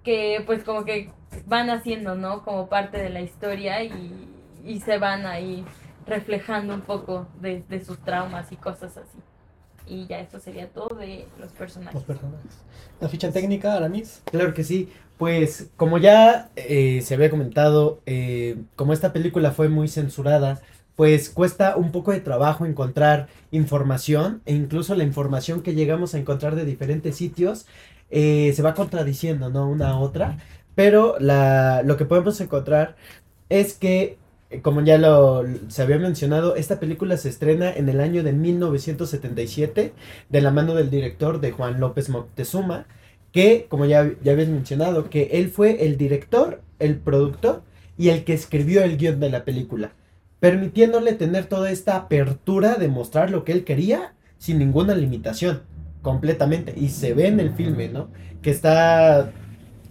[0.02, 1.10] que pues como que
[1.46, 2.42] van haciendo, ¿no?
[2.42, 4.28] Como parte de la historia y,
[4.64, 5.64] y se van ahí
[6.06, 9.18] reflejando un poco de, de sus traumas y cosas así.
[9.86, 11.94] Y ya esto sería todo de los personajes.
[11.94, 12.62] Los personajes.
[13.00, 14.22] La ficha técnica, Aramis.
[14.24, 14.88] Claro que sí.
[15.18, 20.60] Pues como ya eh, se había comentado, eh, como esta película fue muy censurada,
[21.00, 26.18] pues cuesta un poco de trabajo encontrar información e incluso la información que llegamos a
[26.18, 27.64] encontrar de diferentes sitios
[28.10, 29.66] eh, se va contradiciendo, ¿no?
[29.66, 30.36] Una a otra.
[30.74, 32.96] Pero la, lo que podemos encontrar
[33.48, 34.18] es que,
[34.50, 38.34] eh, como ya lo se había mencionado, esta película se estrena en el año de
[38.34, 39.94] 1977
[40.28, 42.84] de la mano del director de Juan López Moctezuma,
[43.32, 47.62] que, como ya, ya habías mencionado, que él fue el director, el productor
[47.96, 49.92] y el que escribió el guion de la película,
[50.40, 55.62] permitiéndole tener toda esta apertura de mostrar lo que él quería sin ninguna limitación,
[56.02, 56.74] completamente.
[56.76, 58.08] Y se ve en el filme, ¿no?
[58.42, 59.32] Que está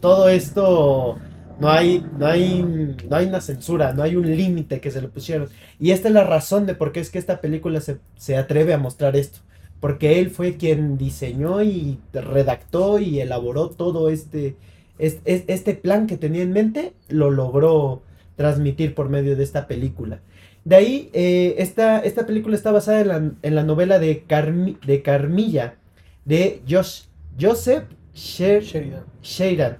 [0.01, 1.17] todo esto,
[1.59, 5.07] no hay, no hay, no hay una censura, no hay un límite que se le
[5.07, 5.49] pusieron.
[5.79, 8.73] Y esta es la razón de por qué es que esta película se, se atreve
[8.73, 9.39] a mostrar esto.
[9.79, 14.57] Porque él fue quien diseñó y redactó y elaboró todo este,
[14.97, 18.01] este, este plan que tenía en mente, lo logró
[18.35, 20.21] transmitir por medio de esta película.
[20.69, 24.79] De ahí, eh, esta, esta película está basada en la, en la novela de, Carmi-
[24.85, 25.77] de Carmilla,
[26.25, 27.05] de Josh,
[27.41, 29.03] Joseph Sher- Sheridan.
[29.23, 29.77] Sheridan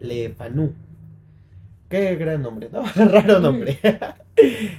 [0.00, 0.74] Le Fanu.
[1.88, 2.82] Qué gran nombre, ¿no?
[2.94, 3.78] Raro nombre.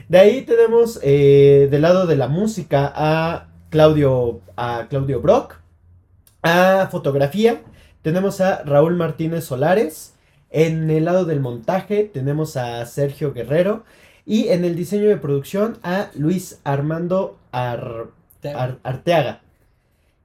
[0.07, 5.55] De ahí tenemos eh, del lado de la música a Claudio, a Claudio Brock.
[6.43, 7.62] A fotografía
[8.03, 10.13] tenemos a Raúl Martínez Solares.
[10.51, 13.83] En el lado del montaje tenemos a Sergio Guerrero.
[14.29, 18.07] Y en el diseño de producción a Luis Armando Ar-
[18.45, 19.41] Ar- Arteaga.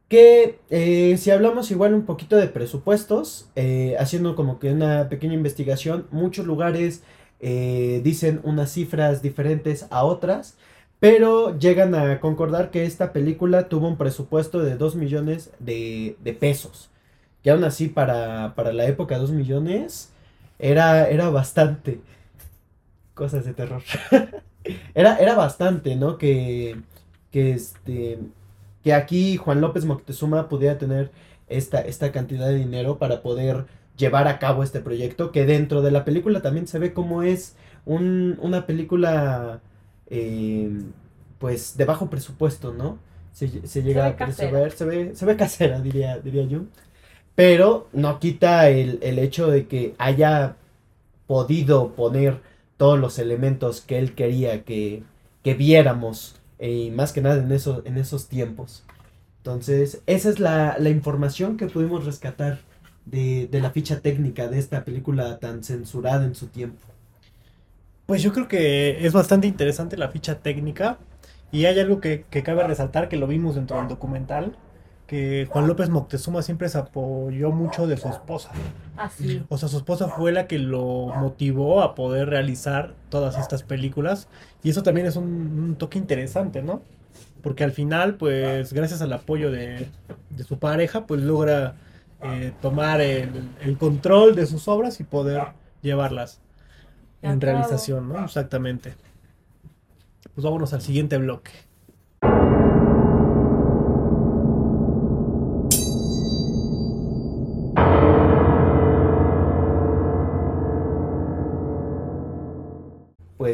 [0.09, 5.35] Que eh, si hablamos igual un poquito de presupuestos, eh, haciendo como que una pequeña
[5.35, 7.03] investigación, muchos lugares
[7.41, 10.57] eh, dicen unas cifras diferentes a otras,
[11.01, 16.33] pero llegan a concordar que esta película tuvo un presupuesto de 2 millones de, de
[16.35, 16.91] pesos.
[17.43, 20.11] Y aún así, para, para la época, 2 millones
[20.59, 22.01] era, era bastante.
[23.15, 23.83] Cosas de terror.
[24.95, 26.19] era, era bastante, ¿no?
[26.19, 26.77] Que,
[27.31, 28.19] que este
[28.83, 31.11] que aquí Juan López Moctezuma pudiera tener
[31.49, 35.91] esta, esta cantidad de dinero para poder llevar a cabo este proyecto, que dentro de
[35.91, 39.61] la película también se ve como es un- una película
[40.11, 40.71] eh,
[41.39, 42.99] pues de bajo presupuesto, ¿no?
[43.33, 46.61] Se, se llega ve a perceber, se ve, se ve casera, diría, diría yo.
[47.35, 50.57] Pero no quita el, el hecho de que haya
[51.27, 52.41] podido poner
[52.77, 55.03] todos los elementos que él quería que,
[55.43, 58.85] que viéramos eh, y más que nada en, en esos tiempos.
[59.39, 62.61] Entonces, esa es la, la información que pudimos rescatar
[63.05, 66.87] de, de la ficha técnica de esta película tan censurada en su tiempo.
[68.07, 70.99] Pues yo creo que es bastante interesante la ficha técnica
[71.53, 74.57] y hay algo que, que cabe resaltar que lo vimos dentro del documental,
[75.07, 78.51] que Juan López Moctezuma siempre se apoyó mucho de su esposa.
[78.97, 79.43] Así.
[79.49, 84.29] O sea, su esposa fue la que lo motivó a poder realizar todas estas películas
[84.63, 86.83] y eso también es un, un toque interesante, ¿no?
[87.43, 89.89] Porque al final, pues gracias al apoyo de,
[90.31, 91.75] de su pareja, pues logra
[92.23, 95.49] eh, tomar el, el control de sus obras y poder
[95.83, 96.41] llevarlas
[97.21, 98.25] en realización, ¿no?
[98.25, 98.95] Exactamente.
[100.35, 101.51] Pues vámonos al siguiente bloque.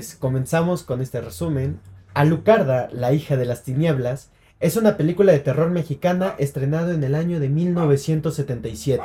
[0.01, 1.79] Pues comenzamos con este resumen.
[2.15, 7.15] Alucarda, la hija de las tinieblas, es una película de terror mexicana estrenada en el
[7.15, 9.03] año de 1977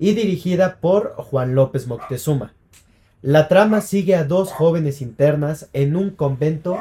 [0.00, 2.52] y dirigida por Juan López Moctezuma.
[3.22, 6.78] La trama sigue a dos jóvenes internas en un convento,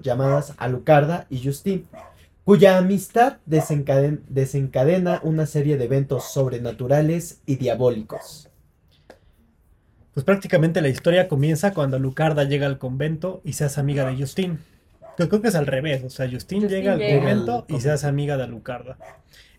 [0.00, 1.84] llamadas Alucarda y Justin,
[2.44, 8.49] cuya amistad desencaden- desencadena una serie de eventos sobrenaturales y diabólicos.
[10.14, 14.16] Pues prácticamente la historia comienza cuando Lucarda llega al convento y se hace amiga de
[14.16, 14.58] Justin.
[15.18, 17.90] Yo creo que es al revés, o sea, Justin, Justin llega al convento y se
[17.90, 18.96] hace amiga de Lucarda.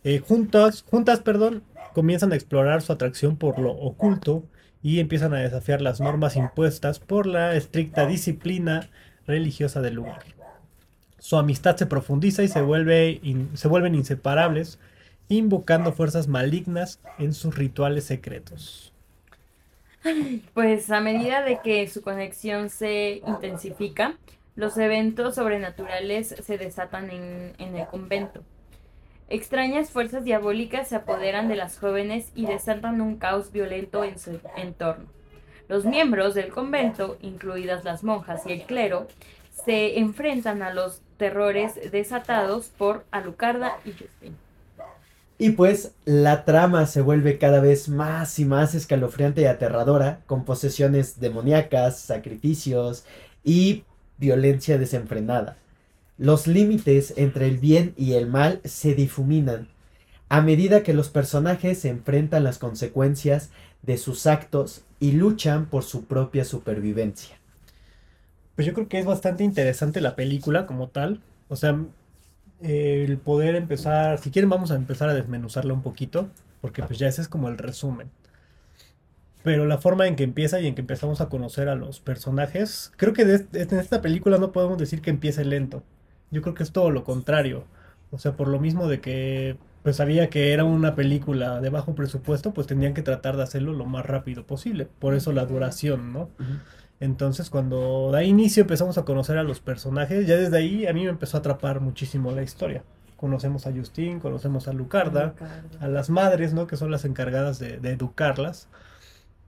[0.04, 4.44] Eh, juntas, juntas, perdón, comienzan a explorar su atracción por lo oculto
[4.82, 8.90] y empiezan a desafiar las normas impuestas por la estricta disciplina
[9.28, 10.24] religiosa del lugar.
[11.20, 14.80] Su amistad se profundiza y se, vuelve in- se vuelven inseparables
[15.30, 18.91] invocando fuerzas malignas en sus rituales secretos.
[20.54, 24.18] Pues a medida de que su conexión se intensifica,
[24.56, 28.42] los eventos sobrenaturales se desatan en, en el convento.
[29.30, 34.40] Extrañas fuerzas diabólicas se apoderan de las jóvenes y desatan un caos violento en su
[34.58, 35.06] entorno.
[35.70, 39.08] Los miembros del convento, incluidas las monjas y el clero,
[39.66, 44.36] se enfrentan a los terrores desatados por Alucarda y Justin.
[45.42, 50.46] Y pues la trama se vuelve cada vez más y más escalofriante y aterradora, con
[50.46, 53.06] posesiones demoníacas, sacrificios
[53.44, 53.84] y
[54.20, 55.58] violencia desenfrenada.
[56.20, 59.68] Los límites entre el bien y el mal se difuminan
[60.30, 63.50] a medida que los personajes se enfrentan las consecuencias
[63.82, 67.40] de sus actos y luchan por su propia supervivencia.
[68.54, 71.20] Pues yo creo que es bastante interesante la película como tal.
[71.50, 71.80] O sea,
[72.62, 76.30] el poder empezar, si quieren vamos a empezar a desmenuzarla un poquito,
[76.62, 78.10] porque pues ya ese es como el resumen.
[79.44, 82.92] Pero la forma en que empieza y en que empezamos a conocer a los personajes,
[82.96, 85.84] creo que en esta película no podemos decir que empiece lento.
[86.30, 87.66] Yo creo que es todo lo contrario.
[88.12, 91.96] O sea, por lo mismo de que pues sabía que era una película de bajo
[91.96, 94.88] presupuesto, pues tenían que tratar de hacerlo lo más rápido posible.
[95.00, 96.30] Por eso la duración, ¿no?
[97.02, 101.04] Entonces, cuando da inicio empezamos a conocer a los personajes, ya desde ahí a mí
[101.06, 102.86] me empezó a atrapar muchísimo la historia.
[103.18, 105.36] Conocemos a Justin, conocemos a Lucarda,
[105.82, 106.68] a las madres, ¿no?
[106.68, 108.70] Que son las encargadas de, de educarlas.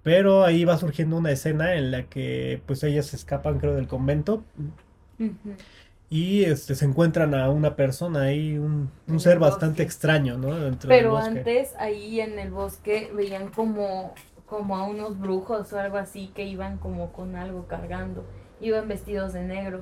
[0.03, 4.45] Pero ahí va surgiendo una escena en la que pues ellas escapan, creo, del convento
[6.09, 10.59] y este, se encuentran a una persona ahí, un, un ser bastante extraño, ¿no?
[10.59, 11.39] Dentro del Pero bosque.
[11.39, 14.13] antes ahí en el bosque veían como,
[14.53, 18.23] como a unos brujos o algo así que iban como con algo cargando.
[18.61, 19.81] Iban vestidos de negro.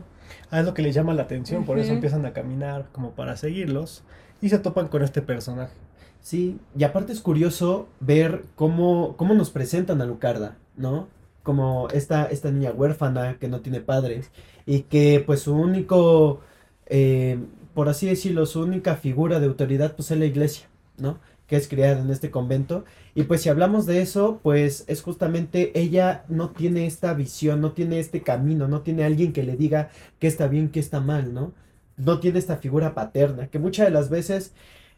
[0.49, 3.35] Ah, es lo que les llama la atención, por eso empiezan a caminar como para
[3.35, 4.05] seguirlos
[4.41, 5.73] y se topan con este personaje.
[6.21, 11.09] Sí, y aparte es curioso ver cómo, cómo nos presentan a Lucarda, ¿no?
[11.43, 14.31] Como esta, esta niña huérfana que no tiene padres
[14.65, 16.39] y que pues su único,
[16.85, 17.39] eh,
[17.73, 20.67] por así decirlo, su única figura de autoridad pues es la iglesia,
[20.97, 21.17] ¿no?
[21.45, 22.85] Que es criada en este convento.
[23.13, 27.73] Y pues si hablamos de eso, pues es justamente ella no tiene esta visión, no
[27.73, 29.89] tiene este camino, no tiene alguien que le diga
[30.19, 31.53] qué está bien, qué está mal, ¿no?
[31.97, 34.53] No tiene esta figura paterna, que muchas de las veces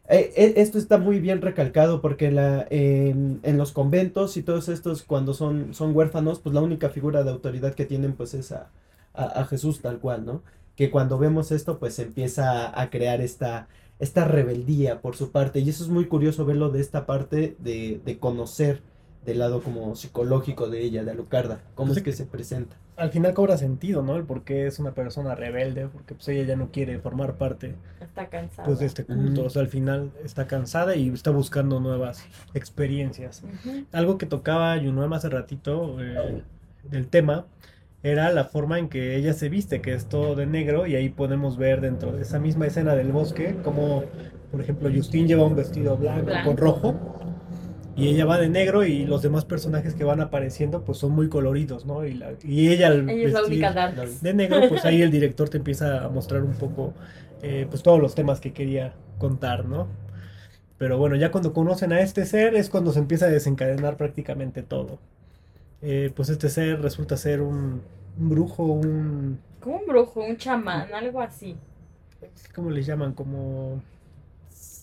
[0.10, 5.04] eh, eh, esto está muy bien recalcado porque la, en, los conventos y todos estos
[5.04, 8.70] cuando son, son huérfanos, pues la única figura de autoridad que tienen pues es a,
[9.14, 10.44] a- a Jesús tal cual, ¿no?
[10.76, 13.68] Que cuando vemos esto pues empieza a crear esta,
[14.04, 18.02] esta rebeldía por su parte y eso es muy curioso verlo de esta parte de,
[18.04, 18.82] de conocer
[19.26, 22.76] del lado como psicológico de ella, de Alucarda, cómo Pues es que se presenta.
[22.96, 24.16] Al final cobra sentido, ¿no?
[24.18, 27.76] El por qué es una persona rebelde, porque pues ella ya no quiere formar parte
[28.00, 28.68] Está cansada.
[28.68, 29.46] pues, de este culto.
[29.46, 32.24] O sea, al final está cansada y está buscando nuevas
[32.54, 33.44] experiencias.
[33.92, 36.44] Algo que tocaba Yunuem hace ratito eh,
[36.84, 37.46] del tema
[38.04, 41.10] era la forma en que ella se viste, que es todo de negro, y ahí
[41.10, 44.04] podemos ver dentro de esa misma escena del bosque, como
[44.52, 46.50] por ejemplo Justin lleva un vestido blanco, Blanco.
[46.50, 46.96] con rojo,
[47.96, 51.30] y ella va de negro, y los demás personajes que van apareciendo pues son muy
[51.30, 52.06] coloridos, ¿no?
[52.06, 53.92] Y, la- y ella al Ella es la única
[54.22, 56.94] de negro, pues ahí el director te empieza a mostrar un poco
[57.42, 59.88] eh, pues todos los temas que quería contar, ¿no?
[60.78, 64.64] Pero bueno, ya cuando conocen a este ser es cuando se empieza a desencadenar prácticamente
[64.64, 65.00] todo.
[65.86, 67.82] Eh, pues este ser resulta ser un,
[68.18, 69.38] un brujo, un...
[69.60, 71.58] Como un brujo, un chamán, algo así.
[72.56, 73.14] ¿Cómo les llaman?
[73.14, 73.82] Como...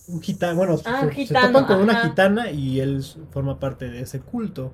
[0.09, 0.57] Un gitano.
[0.57, 4.73] Bueno, Ah, se, gitano, topan con una gitana y él forma parte de ese culto.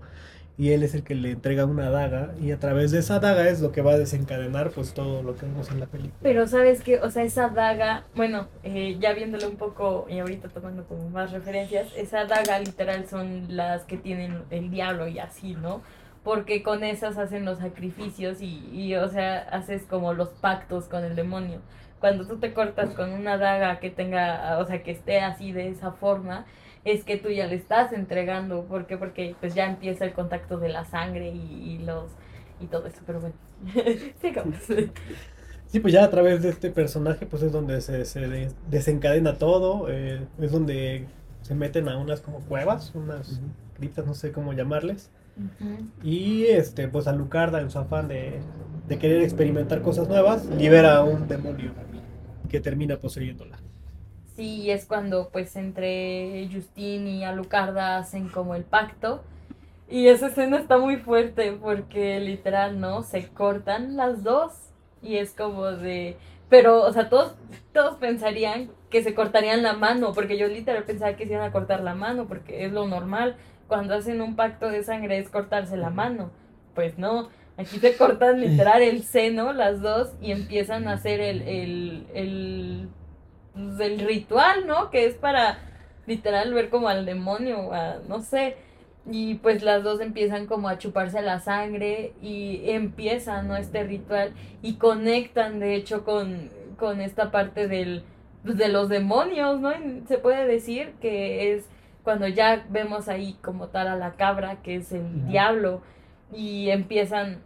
[0.59, 3.47] Y él es el que le entrega una daga y a través de esa daga
[3.51, 6.19] es lo que va a desencadenar pues todo lo que vemos en la película.
[6.23, 10.49] Pero sabes que, o sea, esa daga, bueno, eh, ya viéndolo un poco y ahorita
[10.49, 15.55] tomando como más referencias, esa daga literal son las que tienen el diablo y así,
[15.55, 15.83] ¿no?
[16.27, 21.05] Porque con esas hacen los sacrificios y, y, o sea, haces como los pactos con
[21.05, 21.63] el demonio.
[22.01, 25.69] Cuando tú te cortas con una daga que tenga, o sea, que esté así de
[25.71, 26.47] esa forma,
[26.85, 28.65] es que tú ya le estás entregando.
[28.67, 28.99] ¿Por qué?
[28.99, 32.11] Porque pues ya empieza el contacto de la sangre y, y los
[32.61, 33.03] y todo eso.
[33.07, 33.37] Pero bueno,
[34.21, 34.57] sigamos.
[35.67, 39.37] Sí, pues ya a través de este personaje, pues es donde se, se de- desencadena
[39.39, 41.09] todo, eh, es donde
[41.43, 43.41] se meten a unas como cuevas, unas
[43.75, 45.11] criptas, no sé cómo llamarles,
[46.03, 48.41] Y este, pues Alucarda en su afán de,
[48.89, 51.73] querer experimentar cosas nuevas, libera a un demonio
[52.49, 53.59] que termina poseyéndola.
[54.35, 59.23] Sí, es cuando pues entre Justin y Alucarda hacen como el pacto.
[59.89, 63.03] Y esa escena está muy fuerte porque literal, ¿no?
[63.03, 64.53] Se cortan las dos
[65.03, 66.17] y es como de...
[66.49, 67.35] Pero, o sea, todos,
[67.73, 71.53] todos pensarían que se cortarían la mano, porque yo literal pensaba que se iban a
[71.53, 73.37] cortar la mano, porque es lo normal.
[73.69, 76.31] Cuando hacen un pacto de sangre es cortarse la mano.
[76.75, 81.43] Pues no, aquí se cortan literal el seno, las dos, y empiezan a hacer el,
[81.43, 82.89] el, el,
[83.55, 84.91] pues, el ritual, ¿no?
[84.91, 85.59] Que es para
[86.07, 88.57] literal ver como al demonio, a, no sé.
[89.11, 93.57] Y pues las dos empiezan como a chuparse la sangre y empiezan, ¿no?
[93.57, 98.03] Este ritual y conectan, de hecho, con, con esta parte del,
[98.45, 99.73] pues, de los demonios, ¿no?
[99.73, 101.65] Y se puede decir que es
[102.07, 105.83] cuando ya vemos ahí como tal a la cabra, que es el diablo,
[106.33, 107.41] y empiezan...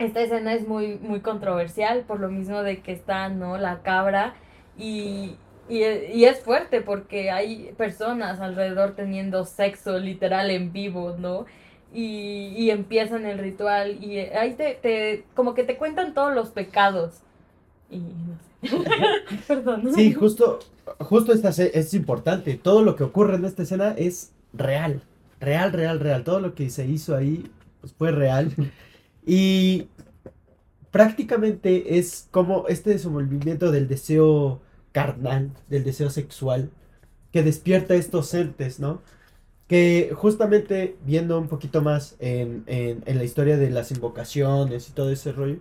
[0.00, 3.56] Esta escena es muy, muy controversial por lo mismo de que está, ¿no?
[3.58, 4.34] La cabra
[4.76, 5.36] y,
[5.68, 11.46] y, y es fuerte porque hay personas alrededor teniendo sexo literal en vivo, ¿no?
[11.92, 16.50] Y, y empiezan el ritual y ahí te, te, como que te cuentan todos los
[16.50, 17.22] pecados.
[17.88, 18.53] Y no sé.
[19.48, 19.92] Perdón.
[19.94, 20.58] Sí, justo,
[21.00, 22.54] justo esta es importante.
[22.56, 25.02] Todo lo que ocurre en esta escena es real.
[25.40, 26.24] Real, real, real.
[26.24, 27.50] Todo lo que se hizo ahí
[27.80, 28.52] pues, fue real.
[29.26, 29.88] Y
[30.90, 34.60] prácticamente es como este desenvolvimiento del deseo
[34.92, 36.70] carnal, del deseo sexual,
[37.32, 39.02] que despierta estos entes, ¿no?
[39.68, 44.92] Que justamente viendo un poquito más en, en- en la historia de las invocaciones y
[44.92, 45.58] todo ese rollo,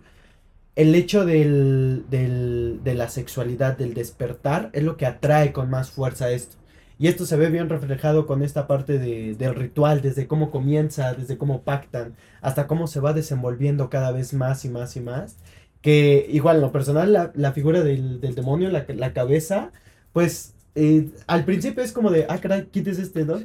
[0.75, 5.91] el hecho del, del- de la sexualidad, del despertar, es lo que atrae con más
[5.91, 6.57] fuerza esto.
[6.99, 11.13] Y esto se ve bien reflejado con esta parte de- del ritual, desde cómo comienza,
[11.13, 15.37] desde cómo pactan, hasta cómo se va desenvolviendo cada vez más y más y más.
[15.81, 19.71] Que igual, en lo personal, la, la figura del, del demonio, la, la cabeza,
[20.13, 23.39] pues eh, al principio es como de, ah, caray, quites este, ¿no?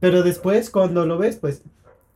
[0.00, 1.62] Pero después, cuando lo ves, pues,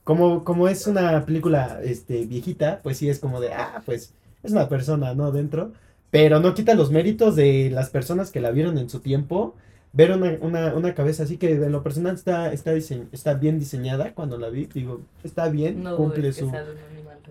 [0.04, 4.52] como, como es una película este, viejita, pues sí es como de, ah, pues es
[4.52, 5.32] una persona, ¿no?
[5.32, 5.72] Dentro.
[6.10, 9.56] Pero no quita los méritos de las personas que la vieron en su tiempo.
[9.92, 13.58] Ver una, una, una cabeza así que en lo personal está, está, dise- está bien
[13.58, 14.66] diseñada cuando la vi.
[14.66, 16.50] Digo, está bien, No cumple su,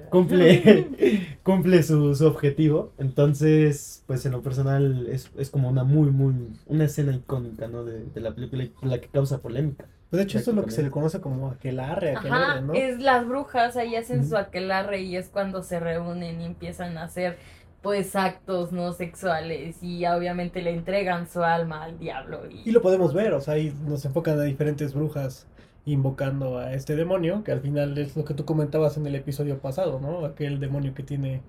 [0.09, 0.87] cumple,
[1.43, 2.93] cumple su, su objetivo.
[2.97, 6.33] Entonces, pues en lo personal es, es como una muy, muy,
[6.65, 7.83] una escena icónica, ¿no?
[7.85, 9.87] De, de la película y la que causa polémica.
[10.09, 12.73] Pues de hecho, esto es lo que se le conoce como aquelarre, aquelarre, Ajá, ¿no?
[12.73, 17.03] es las brujas, ahí hacen su aquelarre y es cuando se reúnen y empiezan a
[17.03, 17.37] hacer
[17.81, 22.81] pues actos no sexuales y obviamente le entregan su alma al diablo y, Y lo
[22.81, 25.45] podemos ver, o sea, ahí nos enfocan a diferentes brujas
[25.85, 29.59] invocando a este demonio, que al final es lo que tú comentabas en el episodio
[29.59, 30.25] pasado, ¿no?
[30.25, 31.41] Aquel demonio que tiene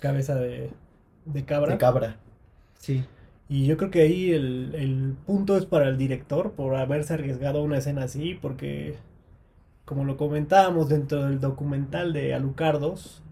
[0.00, 0.70] cabeza de,
[1.26, 1.72] de cabra.
[1.72, 2.16] De cabra.
[2.78, 3.04] Sí.
[3.52, 7.58] Y yo creo que ahí el, el punto es para el director por haberse arriesgado
[7.58, 8.96] a una escena así, porque
[9.84, 13.22] como lo comentábamos dentro del documental de Alucardos,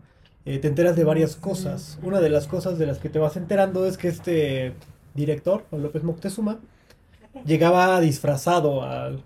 [0.45, 1.99] eh, te enteras de varias cosas.
[2.03, 4.75] Una de las cosas de las que te vas enterando es que este
[5.15, 6.61] director, Juan López Moctezuma,
[7.47, 9.23] llegaba disfrazado al,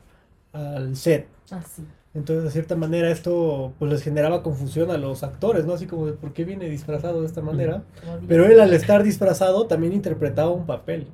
[0.53, 1.29] al set.
[1.51, 1.83] así.
[2.15, 5.73] Entonces, de cierta manera, esto pues les generaba confusión a los actores, ¿no?
[5.73, 7.83] Así como de por qué viene disfrazado de esta manera.
[8.29, 11.09] Pero él al estar disfrazado también interpretaba un papel.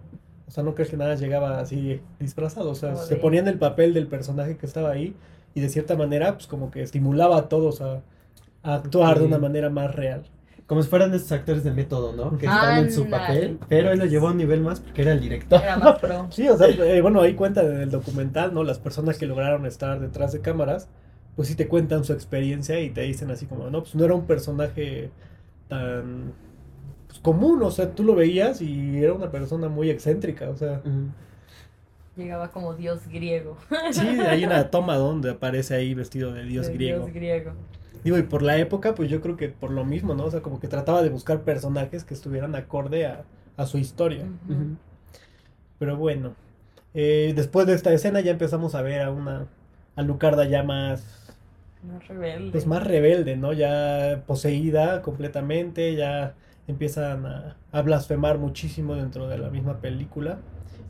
[0.46, 2.70] O sea, no crees que nada llegaba así disfrazado.
[2.70, 5.14] O sea, se ponía en el papel del personaje que estaba ahí
[5.54, 8.02] y de cierta manera, pues como que estimulaba a todos a,
[8.62, 10.24] a actuar de una manera más real.
[10.70, 12.38] Como si fueran estos actores de método, ¿no?
[12.38, 15.10] Que están en su papel, pero él lo llevó a un nivel más porque era
[15.10, 15.60] el director.
[15.60, 16.28] Era más pro.
[16.30, 18.62] Sí, o sea, eh, bueno, ahí cuentan en el documental, ¿no?
[18.62, 20.86] Las personas que lograron estar detrás de cámaras,
[21.34, 24.14] pues sí te cuentan su experiencia y te dicen así como, no, pues no era
[24.14, 25.10] un personaje
[25.66, 26.34] tan
[27.08, 30.82] pues, común, o sea, tú lo veías y era una persona muy excéntrica, o sea.
[32.14, 33.56] Llegaba como dios griego.
[33.90, 36.98] sí, hay una toma donde aparece ahí vestido de dios de griego.
[37.06, 37.54] Dios griego.
[38.04, 40.24] Digo, y por la época, pues yo creo que por lo mismo, ¿no?
[40.24, 43.24] O sea, como que trataba de buscar personajes que estuvieran acorde a,
[43.56, 44.26] a su historia.
[45.78, 46.34] Pero bueno,
[46.94, 49.46] eh, después de esta escena ya empezamos a ver a una
[49.96, 51.36] a Lucarda ya más
[51.82, 52.50] Más rebelde.
[52.50, 53.52] pues más rebelde, ¿no?
[53.52, 56.34] Ya poseída completamente, ya
[56.66, 60.40] empiezan a, a blasfemar muchísimo dentro de la misma película.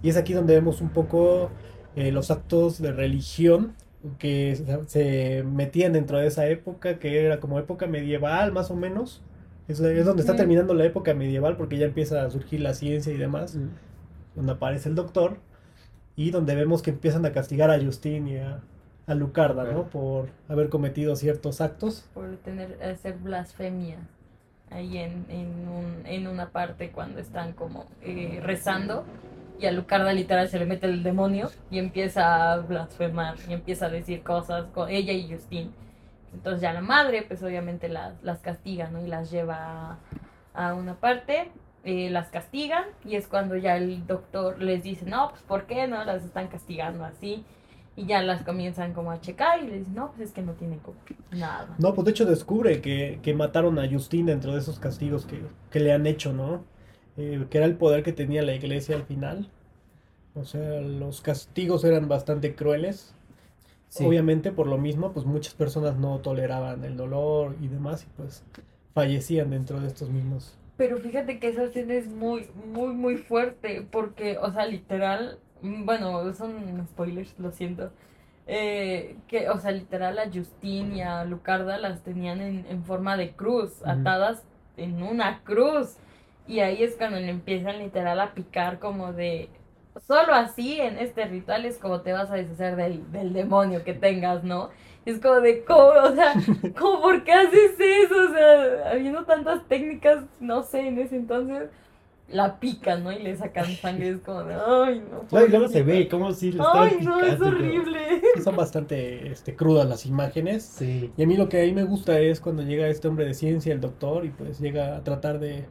[0.03, 1.51] Y es aquí donde vemos un poco
[1.97, 3.75] eh, los actos de religión
[4.19, 9.23] que se, metían dentro de esa época, que era como época medieval más o menos.
[9.69, 13.13] Es, es donde está terminando la época medieval porque ya empieza a surgir la ciencia
[13.13, 13.67] y demás, Ujú.
[14.35, 15.39] donde aparece el doctor
[16.17, 18.63] y donde vemos que empiezan a castigar a Justin y a,
[19.07, 19.91] a Lucarda, ¿no?
[19.91, 22.11] Por haber cometido ciertos actos.
[22.15, 23.99] por tener hacer blasfemia
[24.71, 29.05] ahí en, en, un, en una parte cuando están como eh, rezando
[29.61, 33.87] y a Lucarda literal se le mete el demonio y empieza a blasfemar y empieza
[33.87, 35.71] a decir cosas con ella y Justin
[36.33, 39.05] entonces ya la madre pues obviamente las, las castiga ¿no?
[39.05, 39.99] y las lleva
[40.55, 41.51] a, una parte
[41.85, 45.87] eh, las castigan y es cuando ya el doctor les dice, no, pues ¿por qué
[45.87, 47.43] no las están castigando así?
[47.97, 50.53] Y ya las comienzan como a checar y les dicen, no, pues es que no
[50.53, 50.99] tienen como
[51.33, 51.75] nada.
[51.79, 55.43] No, pues de hecho descubre que, que mataron a Justin dentro de esos castigos que,
[55.71, 56.65] que le han hecho, ¿no?
[57.21, 59.47] Eh, que era el poder que tenía la iglesia al final.
[60.35, 63.15] O sea, los castigos eran bastante crueles.
[63.91, 64.07] Sí.
[64.07, 68.43] Obviamente por lo mismo, pues muchas personas no toleraban el dolor y demás y pues
[68.95, 70.57] fallecían dentro de estos mismos.
[70.79, 75.85] Pero fíjate que esa escena es muy, muy, muy fuerte porque, o sea, literal, mm,
[75.85, 77.91] bueno, son spoilers, lo siento.
[78.47, 83.19] Eh, que, o sea, literal a Justine y a Lucarda las tenían en, en forma
[83.19, 84.43] de cruz, atadas
[84.79, 85.99] en una cruz.
[86.51, 89.49] Y ahí es cuando le empiezan literal a picar como de...
[90.07, 93.95] Solo así en este ritual es como te vas a deshacer del, del demonio que
[93.95, 94.71] tengas, ¿no?
[95.05, 95.91] Es como de, ¿cómo?
[96.03, 96.35] O sea,
[96.79, 98.15] ¿cómo por qué haces eso?
[98.31, 101.71] O sea, habiendo tantas técnicas, no sé, en ese entonces,
[102.29, 103.13] la pican, ¿no?
[103.13, 105.25] Y le sacan sangre, es como de, ay, no.
[105.31, 105.85] No, y luego se pobrecita".
[105.85, 107.49] ve como si le Ay, no, es todo.
[107.49, 108.23] horrible.
[108.43, 110.65] Son bastante este, crudas las imágenes.
[110.65, 111.13] Sí.
[111.17, 113.35] Y a mí lo que a mí me gusta es cuando llega este hombre de
[113.35, 115.67] ciencia, el doctor, y pues llega a tratar de,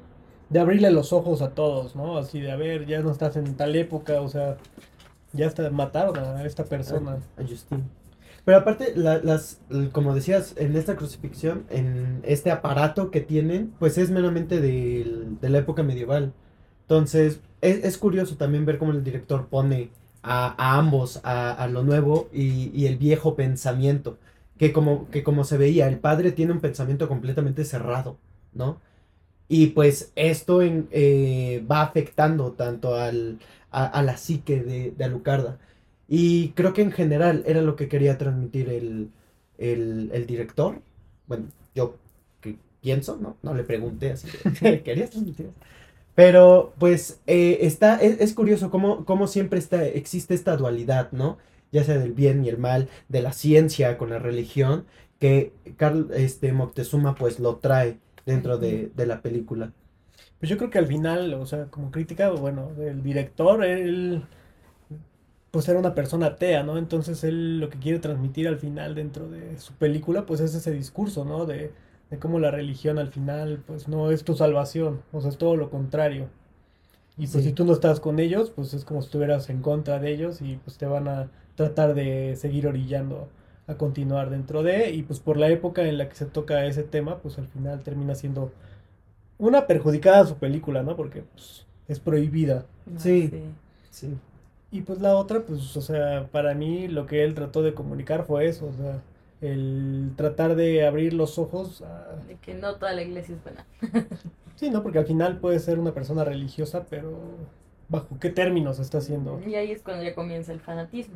[0.50, 2.18] de abrirle los ojos a todos, ¿no?
[2.18, 4.58] Así de, a ver, ya no estás en tal época, o sea,
[5.34, 7.18] ya hasta mataron a esta persona.
[7.38, 7.84] A Justin.
[8.46, 9.60] Pero aparte, la- las,
[9.92, 15.50] como decías, en esta crucifixión, en este aparato que tienen, pues es meramente del- de
[15.50, 16.34] la época medieval.
[16.82, 19.92] Entonces, es, es curioso también ver cómo el director pone
[20.24, 24.18] a, a ambos, a, a lo nuevo y, y el viejo pensamiento.
[24.58, 28.18] Que como, que como se veía, el padre tiene un pensamiento completamente cerrado,
[28.54, 28.82] ¿no?
[29.50, 33.40] Y pues esto eh, va afectando tanto al,
[33.72, 35.60] a, a la psique de, de Alucarda.
[36.08, 39.12] Y creo que en general era lo que quería transmitir el,
[39.58, 40.82] el, el director.
[41.28, 41.96] Bueno, yo
[42.42, 43.38] que pienso, ¿no?
[43.44, 44.30] No le pregunté así.
[44.62, 45.48] de, ¿Querías transmitir?
[45.48, 45.56] eso?".
[46.16, 51.38] Pero pues eh, está, es, es curioso cómo, cómo siempre está, existe esta dualidad, ¿no?
[51.72, 54.86] Ya sea del bien y el mal, de la ciencia con la religión,
[55.20, 57.98] que Carl este, Moctezuma pues lo trae
[58.30, 59.74] dentro de, de la película.
[60.40, 64.24] Pues yo creo que al final, o sea, como crítica, bueno, el director, él,
[65.52, 66.78] pues era una persona atea, ¿no?
[66.78, 70.72] Entonces él lo que quiere transmitir al final dentro de su película, pues es ese
[70.72, 71.46] discurso, ¿no?
[71.46, 71.74] De,
[72.12, 75.56] de cómo la religión al final, pues no es tu salvación, o sea, es todo
[75.56, 76.30] lo contrario.
[77.18, 77.46] Y pues Sí.
[77.46, 80.42] si tú no estás con ellos, pues es como si estuvieras en contra de ellos
[80.42, 83.30] y pues te van a tratar de seguir orillando
[83.70, 86.82] a continuar dentro de, y pues por la época en la que se toca ese
[86.82, 88.52] tema, pues al final termina siendo
[89.38, 90.96] una perjudicada a su película, ¿no?
[90.96, 92.66] Porque pues, es prohibida.
[92.98, 93.32] Sí.
[93.92, 94.18] Sí.
[94.72, 98.26] Y pues la otra, pues, o sea, para mí lo que él trató de comunicar
[98.26, 99.02] fue eso, o sea,
[99.40, 102.16] el tratar de abrir los ojos a...
[102.28, 103.66] De que no toda la iglesia es buena.
[104.56, 104.84] Sí, ¿no?
[104.84, 107.18] Porque al final puede ser una persona religiosa, pero
[107.88, 109.40] ¿bajo qué términos está haciendo?
[109.48, 111.16] Y ahí es cuando ya comienza el fanatismo.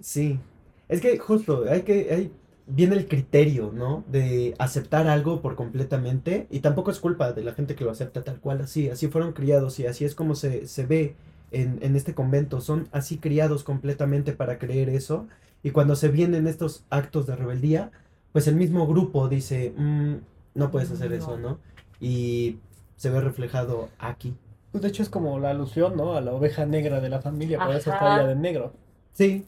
[0.00, 0.40] Sí,
[0.88, 2.32] es que justo hay que hay,
[2.66, 4.04] viene el criterio, ¿no?
[4.08, 8.24] De aceptar algo por completamente y tampoco es culpa de la gente que lo acepta
[8.24, 11.14] tal cual así, así fueron criados y así es como se, se ve
[11.52, 15.26] en, en este convento, son así criados completamente para creer eso
[15.62, 17.90] y cuando se vienen estos actos de rebeldía,
[18.32, 20.16] pues el mismo grupo dice, "Mm,
[20.54, 21.58] no puedes hacer eso, ¿no?
[22.00, 22.58] Y
[22.96, 24.34] se ve reflejado aquí.
[24.72, 26.14] Pues de hecho es como la alusión, ¿no?
[26.14, 28.14] A la oveja negra de la familia, por eso está Ajá.
[28.16, 28.72] ella de negro.
[29.12, 29.44] Sí,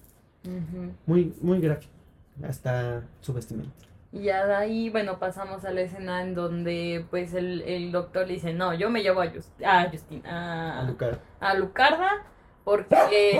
[1.06, 1.92] Muy, muy gráfico,
[2.42, 3.70] hasta su vestimenta.
[4.10, 8.26] Y ya de ahí, bueno, pasamos a la escena en donde pues el, el doctor
[8.26, 11.18] le dice, no, yo me llevo a, Just- a Justin, a, A Lucar.
[11.40, 12.10] a Lucarda,
[12.64, 13.38] porque...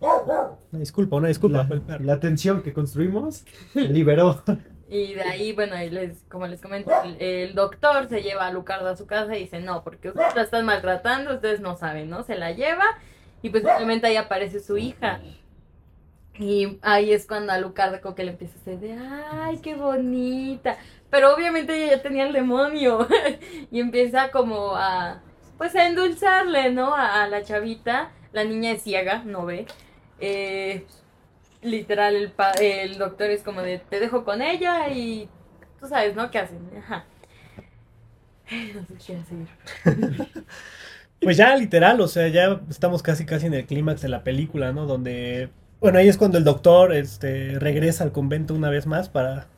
[0.00, 1.66] Una disculpa, una disculpa.
[1.88, 4.42] La, la tensión que construimos liberó.
[4.86, 8.52] Y de ahí, bueno, y les, como les comento, el, el doctor se lleva a
[8.52, 12.10] Lucarda a su casa y dice, no, porque ustedes la están maltratando, ustedes no saben,
[12.10, 12.22] ¿no?
[12.22, 12.84] Se la lleva
[13.44, 15.20] y pues simplemente ahí aparece su hija.
[16.38, 18.98] Y ahí es cuando a Lucarda que le empieza a hacer de,
[19.32, 20.78] ay, qué bonita.
[21.10, 23.06] Pero obviamente ella ya tenía el demonio
[23.70, 25.20] y empieza como a,
[25.58, 26.94] pues a endulzarle, ¿no?
[26.94, 28.12] A, la chavita.
[28.32, 29.66] La niña es ciega, no ve.
[30.20, 30.86] Eh,
[31.60, 32.32] literal, el,
[32.62, 35.28] el doctor es como de, te dejo con ella y
[35.78, 36.30] tú sabes, ¿no?
[36.30, 36.66] ¿Qué hacen?
[36.78, 37.04] Ajá.
[38.74, 39.48] No sé qué seguir.
[41.20, 44.72] Pues ya literal, o sea, ya estamos casi casi en el clímax de la película,
[44.72, 44.86] ¿no?
[44.86, 45.50] Donde,
[45.80, 49.48] bueno, ahí es cuando el doctor este, regresa al convento una vez más para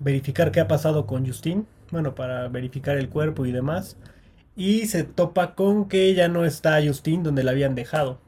[0.00, 3.96] verificar qué ha pasado con Justin, bueno, para verificar el cuerpo y demás.
[4.56, 8.20] Y se topa con que ya no está Justin donde la habían dejado.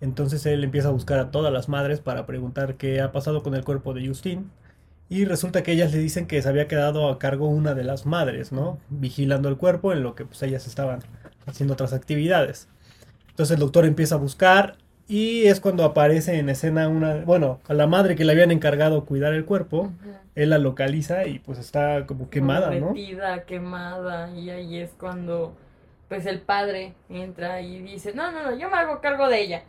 [0.00, 3.54] Entonces él empieza a buscar a todas las madres para preguntar qué ha pasado con
[3.54, 4.50] el cuerpo de Justin.
[5.08, 8.06] Y resulta que ellas le dicen que se había quedado a cargo una de las
[8.06, 8.78] madres, ¿no?
[8.88, 11.00] Vigilando el cuerpo en lo que pues ellas estaban
[11.46, 12.68] haciendo otras actividades.
[13.30, 14.76] Entonces el doctor empieza a buscar
[15.08, 19.04] y es cuando aparece en escena una, bueno, a la madre que le habían encargado
[19.04, 19.90] cuidar el cuerpo,
[20.36, 22.88] él la localiza y pues está como quemada, ¿no?
[22.88, 25.56] Derretida, quemada, y ahí es cuando
[26.08, 29.62] pues el padre entra y dice, no, no, no, yo me hago cargo de ella.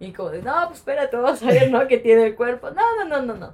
[0.00, 1.86] Y como de, no, pues espérate, vamos a ver, ¿no?
[1.86, 2.70] Que tiene el cuerpo.
[2.70, 3.52] No, no, no, no, no.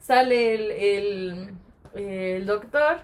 [0.00, 1.54] Sale el, el,
[1.94, 2.98] el doctor,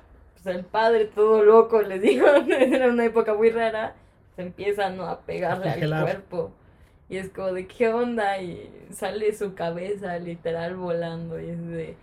[0.51, 3.94] el padre todo loco, les digo, era una época muy rara,
[4.36, 5.07] se empiezan ¿no?
[5.07, 6.53] a pegarle al cuerpo.
[7.09, 8.40] Y es como de, ¿qué onda?
[8.42, 11.97] Y sale su cabeza literal volando y es de...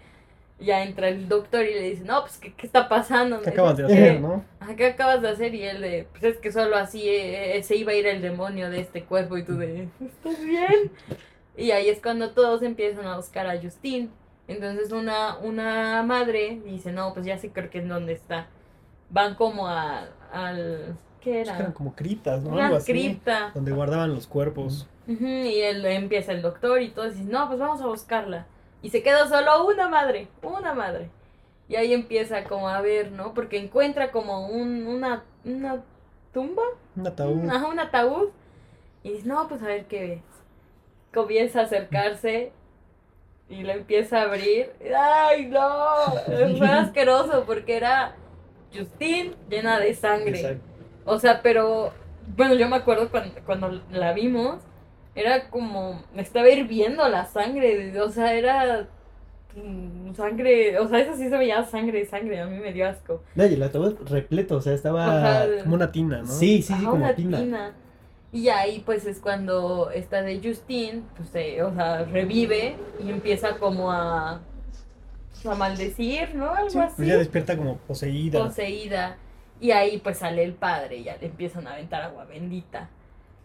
[0.60, 3.42] Ya entra el doctor y le dice, no, pues, ¿qué, qué está pasando?
[3.42, 4.20] ¿Qué acabas de hacer, "¿Qué?
[4.20, 4.46] no?
[4.78, 5.54] ¿qué acabas de hacer?
[5.56, 8.22] Y él de, pues es que solo así eh, eh, se iba a ir el
[8.22, 10.92] demonio de este cuerpo y tú de, ¿estás bien?
[11.58, 14.10] Y ahí es cuando todos empiezan a buscar a Justin.
[14.48, 18.48] Entonces una, una madre dice, no, pues ya sé creo que en dónde está.
[19.10, 21.60] Van como a, al, ¿qué Es era?
[21.60, 22.52] eran como criptas, ¿no?
[22.52, 23.52] Una Algo así, cripta.
[23.54, 24.88] Donde guardaban los cuerpos.
[25.08, 28.46] Y él empieza el doctor y todos dicen, no, pues vamos a buscarla.
[28.82, 31.10] Y se queda solo una madre, una madre.
[31.70, 33.34] Y ahí empieza como a ver, ¿no?
[33.34, 35.82] Porque encuentra como un, una, una
[36.34, 36.64] tumba,
[36.96, 37.50] Un ataúd.
[37.50, 38.30] Ajá, un ataúd.
[39.04, 40.22] Y dice, no, pues a ver qué ves.
[41.14, 42.52] Comienza a acercarse
[43.50, 44.72] y lo empieza a abrir.
[44.98, 46.58] ¡Ay, no!
[46.58, 48.16] Fue asqueroso porque era
[48.76, 50.40] Justin llena de sangre.
[50.40, 50.68] Exacto.
[51.06, 51.92] O sea, pero
[52.36, 54.60] bueno, yo me acuerdo cuando, cuando la vimos,
[55.16, 58.88] era como, estaba hirviendo la sangre, o sea, era
[59.56, 63.22] mm, sangre, o sea, eso sí se veía sangre, sangre, a mí me dio asco.
[63.36, 65.46] No, y el ataúd repleto, o sea, estaba...
[65.64, 66.28] Como una tina, ¿no?
[66.28, 67.38] Sí, sí, sí, como una tina.
[67.40, 67.74] tina.
[68.34, 71.30] Y ahí pues es cuando esta de Justin, pues
[71.64, 74.42] o sea, revive y empieza como a,
[75.44, 76.54] a maldecir, ¿no?
[76.54, 76.96] Algo Sí, así.
[76.96, 78.54] pues ya despierta como poseída.
[78.56, 79.18] poseída.
[79.60, 82.90] Y ahí pues sale el padre y ya le empiezan a aventar agua bendita.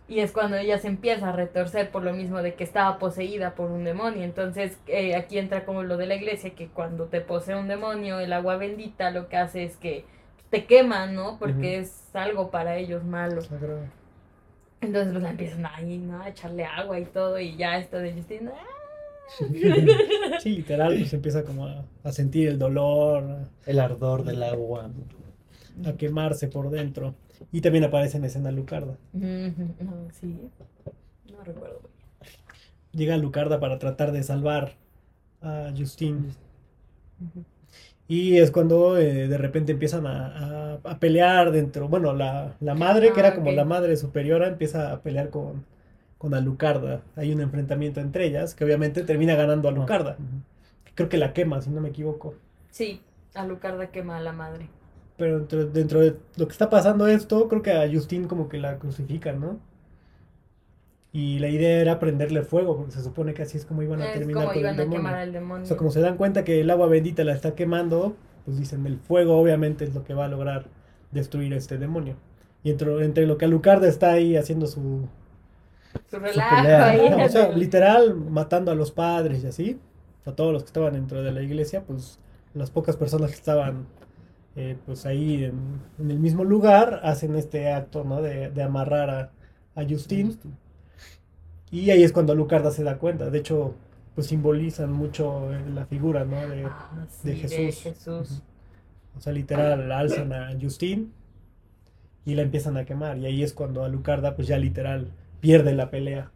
[0.08, 3.54] Y es cuando ella se empieza a retorcer por lo mismo de que estaba poseída
[3.54, 4.24] por un demonio.
[4.24, 8.20] Entonces eh, aquí entra como lo de la iglesia, que cuando te posee un demonio,
[8.20, 10.06] el agua bendita lo que hace es que
[10.50, 11.38] te quema, ¿no?
[11.38, 13.48] Porque es algo para ellos malo.
[14.80, 16.20] Entonces pues la empiezan ahí, ¿no?
[16.22, 18.48] A echarle agua y todo y ya esto de Justin...
[18.48, 18.64] ¡ah!
[20.40, 24.90] Sí, literal, pues empieza como a, a sentir el dolor, El ardor del agua.
[25.84, 27.14] a quemarse por dentro.
[27.52, 28.96] Y también aparece en escena Lucarda.
[29.12, 30.38] No, sí.
[31.30, 31.82] No recuerdo.
[32.92, 34.76] Llega Lucarda para tratar de salvar
[35.42, 36.32] a Justin.
[38.08, 41.88] Y es cuando eh, de repente empiezan a, a- a pelear dentro.
[41.88, 43.52] Bueno, la, la madre, que Ah, era como ok.
[43.52, 45.66] la madre superiora, empieza a pelear con,
[46.18, 47.02] con Alucarda.
[47.16, 50.16] Hay un enfrentamiento entre ellas, que obviamente termina ganando a Alucarda.
[50.94, 52.34] Creo que la quema, si no me equivoco.
[52.70, 53.04] Sí,
[53.34, 54.70] Alucarda quema a la madre.
[55.16, 58.58] Pero dentro, dentro de lo que está pasando esto, creo que a Justin como que
[58.58, 59.60] la crucifican, ¿no?
[61.18, 64.06] Y la idea era prenderle fuego, porque se supone que así es como iban a
[64.06, 64.98] Es terminar como con el iban a demonio.
[64.98, 65.64] quemar al demonio.
[65.64, 68.86] O sea, como se dan cuenta que el agua bendita la está quemando, pues dicen,
[68.86, 70.66] el fuego obviamente es lo que va a lograr
[71.10, 72.16] destruir a este demonio.
[72.62, 75.08] Y entre, entre lo que Alucarda está ahí haciendo su,
[76.10, 77.10] Su su relajo pelea, ahí.
[77.10, 77.24] ¿no?
[77.24, 79.80] O sea, literal, matando a los padres y así,
[80.26, 82.20] a todos los que estaban dentro de la iglesia, pues
[82.54, 83.86] las pocas personas que estaban
[84.56, 88.22] eh, pues ahí en, en el mismo lugar hacen este acto, ¿no?
[88.22, 89.32] De, de amarrar a,
[89.80, 90.38] a Justin.
[91.70, 93.30] Y ahí es cuando Lucarda se da cuenta.
[93.30, 93.74] De hecho,
[94.14, 96.48] pues simbolizan mucho eh, la figura, ¿no?
[96.48, 98.42] De, Ah, de Jesús.
[99.16, 101.12] O sea, literal, alzan a Justin
[102.24, 103.18] y la empiezan a quemar.
[103.18, 106.30] Y ahí es cuando Alucarda, pues ya literal, pierde la pelea.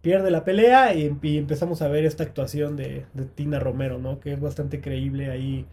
[0.00, 4.20] Pierde la pelea y, y empezamos a ver esta actuación de, de Tina Romero, ¿no?
[4.20, 5.66] Que es bastante creíble ahí.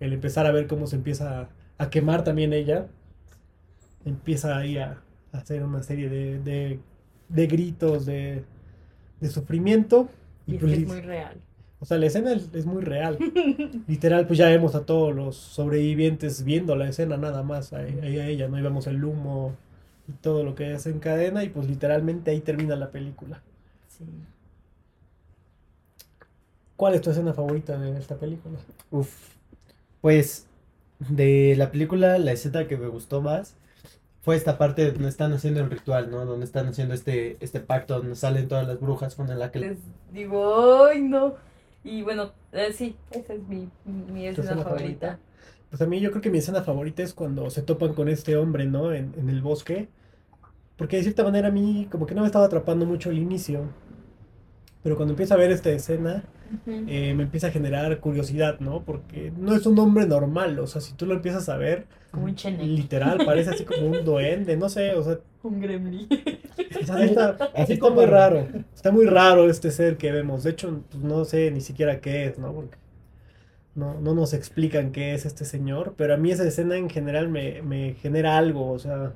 [0.00, 2.88] El empezar a ver cómo se empieza a, a quemar también ella.
[4.04, 6.80] Empieza ahí a, a hacer una serie de, de,
[7.32, 8.44] de gritos, de,
[9.20, 10.08] de sufrimiento.
[10.46, 11.36] Y es pues, es muy real.
[11.80, 13.18] o sea, la escena es, es muy real.
[13.88, 17.72] Literal, pues ya vemos a todos los sobrevivientes viendo la escena nada más.
[17.72, 18.58] Ahí, ahí a ella, ¿no?
[18.58, 19.54] Y vemos el humo
[20.08, 23.42] y todo lo que desencadena y pues literalmente ahí termina la película.
[23.88, 24.04] Sí.
[26.76, 28.58] ¿Cuál es tu escena favorita de esta película?
[28.90, 29.36] Uf.
[30.00, 30.46] Pues
[30.98, 33.54] de la película, la escena que me gustó más
[34.22, 36.24] fue esta parte donde están haciendo el ritual, ¿no?
[36.26, 39.62] Donde están haciendo este, este pacto, donde salen todas las brujas con el aquel.
[39.62, 39.78] Les
[40.12, 41.34] digo, ¡ay, no!
[41.84, 45.18] Y bueno, eh, sí, esa es mi, mi escena escena favorita.
[45.18, 45.18] favorita?
[45.70, 48.36] Pues a mí yo creo que mi escena favorita es cuando se topan con este
[48.36, 48.92] hombre, ¿no?
[48.92, 49.88] En, en el bosque.
[50.76, 53.70] Porque de cierta manera a mí como que no me estaba atrapando mucho el inicio.
[54.82, 56.24] Pero cuando empiezo a ver esta escena,
[56.66, 58.82] Eh, me empieza a generar curiosidad, ¿no?
[58.84, 62.24] Porque no es un hombre normal, o sea, si tú lo empiezas a ver, Como
[62.26, 62.62] un chenek.
[62.66, 66.08] literal, parece así como un duende, no sé, o sea, Un gremlin.
[66.82, 70.44] o sea, está, Así está como- muy raro, está muy raro este ser que vemos,
[70.44, 72.52] de hecho, pues, no sé ni siquiera qué es, ¿no?
[72.52, 72.76] Porque
[73.74, 77.28] no, no nos explican qué es este señor, pero a mí esa escena en general
[77.28, 79.14] me, me genera algo, o sea,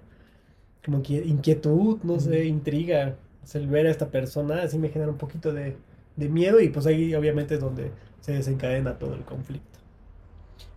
[0.84, 4.88] como que inquietud, no sé, intriga, o sea, el ver a esta persona así me
[4.88, 5.76] genera un poquito de,
[6.16, 7.90] de miedo y pues ahí obviamente es donde
[8.20, 9.78] se desencadena todo el conflicto.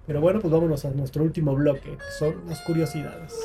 [0.06, 3.36] Pero bueno, pues vámonos a nuestro último bloque, que son las curiosidades.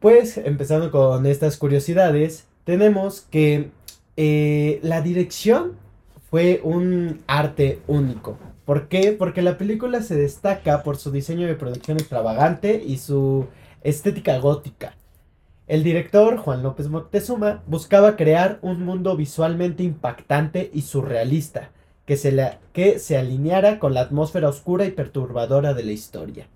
[0.00, 3.70] Pues empezando con estas curiosidades, tenemos que
[4.16, 5.72] eh, la dirección
[6.30, 8.38] fue un arte único.
[8.68, 9.12] ¿Por qué?
[9.12, 13.46] Porque la película se destaca por su diseño de producción extravagante y su
[13.82, 14.94] estética gótica.
[15.66, 21.70] El director, Juan López Moctezuma, buscaba crear un mundo visualmente impactante y surrealista,
[22.04, 26.46] que se, la- que se alineara con la atmósfera oscura y perturbadora de la historia.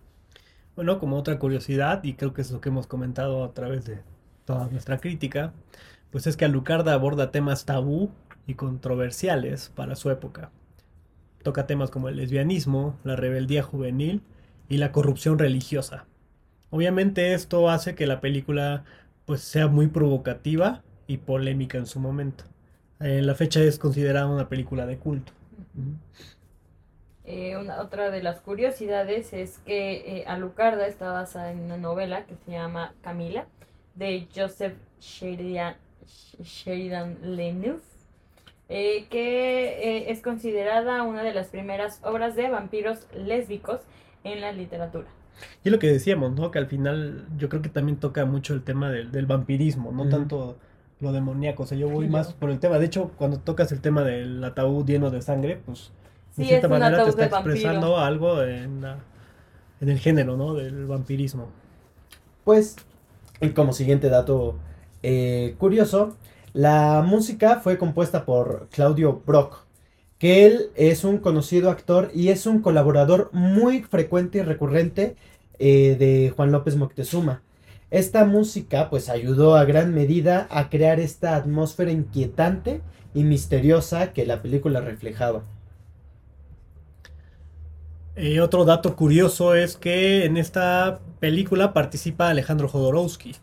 [0.77, 4.01] Bueno, como otra curiosidad, y creo que es lo que hemos comentado a través de
[4.45, 5.55] toda nuestra crítica,
[6.11, 8.11] pues es que Alucarda aborda temas tabú
[8.47, 10.51] y controversiales para su época.
[11.43, 14.23] Toca temas como el lesbianismo, la rebeldía juvenil
[14.69, 16.07] y la corrupción religiosa.
[16.71, 18.85] Obviamente esto hace que la película
[19.27, 22.45] pues sea muy provocativa y polémica en su momento.
[23.01, 25.33] En la fecha es considerada una película de culto.
[27.25, 32.35] Eh, otra de las curiosidades es que eh, Alucarda está basada en una novela que
[32.45, 33.47] se llama Camila
[33.95, 35.77] de Joseph Sheridan,
[36.43, 37.19] Sheridan
[38.75, 43.81] eh, que eh, es considerada una de las primeras obras de vampiros lésbicos
[44.25, 45.07] en la literatura.
[45.65, 46.51] Y es lo que decíamos, ¿no?
[46.51, 50.09] Que al final yo creo que también toca mucho el tema del, del vampirismo, no
[50.09, 50.57] tanto
[51.01, 51.65] lo demoníaco.
[51.65, 52.37] O sea, yo voy Sí, más yo.
[52.37, 52.79] por el tema.
[52.79, 55.91] De hecho, cuando tocas el tema del ataúd lleno de sangre, pues
[56.37, 57.55] de Sí, cierta manera te está vampiro.
[57.55, 58.99] expresando algo en, la-
[59.81, 60.55] en el género, ¿no?
[60.55, 61.49] Del vampirismo.
[62.45, 62.77] Pues,
[63.41, 64.57] y como siguiente dato
[65.03, 66.17] eh, curioso,
[66.53, 69.65] la música fue compuesta por Claudio Brock,
[70.19, 75.17] que él es un conocido actor y es un colaborador muy frecuente y recurrente
[75.59, 77.43] eh, de Juan López Moctezuma.
[77.91, 82.83] Esta música pues ayudó a gran medida a crear esta atmósfera inquietante
[83.15, 85.43] y misteriosa que la película reflejaba.
[88.15, 93.37] Eh, otro dato curioso es que en esta película participa Alejandro Jodorowsky,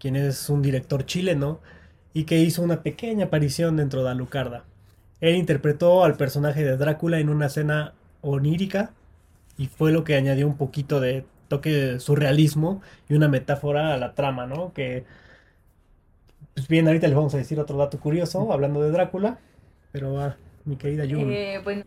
[0.00, 1.60] quien es un director chileno
[2.14, 4.64] y que hizo una pequeña aparición dentro de Alucarda.
[5.20, 7.92] Él interpretó al personaje de Drácula en una escena
[8.22, 8.92] onírica
[9.58, 13.98] y fue lo que añadió un poquito de toque de surrealismo y una metáfora a
[13.98, 14.72] la trama, ¿no?
[14.72, 15.04] Que,
[16.54, 19.38] pues bien, ahorita les vamos a decir otro dato curioso hablando de Drácula,
[19.92, 20.34] pero
[20.64, 21.30] mi querida Jun.
[21.30, 21.84] Eh, bueno,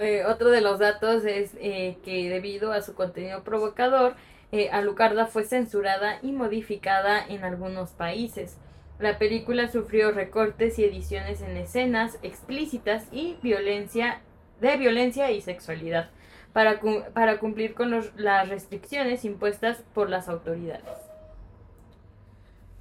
[0.00, 4.14] eh, otro de los datos es eh, que debido a su contenido provocador,
[4.52, 8.56] eh, Alucarda fue censurada y modificada en algunos países.
[8.98, 14.22] La película sufrió recortes y ediciones en escenas explícitas y violencia
[14.60, 16.10] de violencia y sexualidad
[16.52, 16.80] para,
[17.12, 20.82] para cumplir con las restricciones impuestas por las autoridades.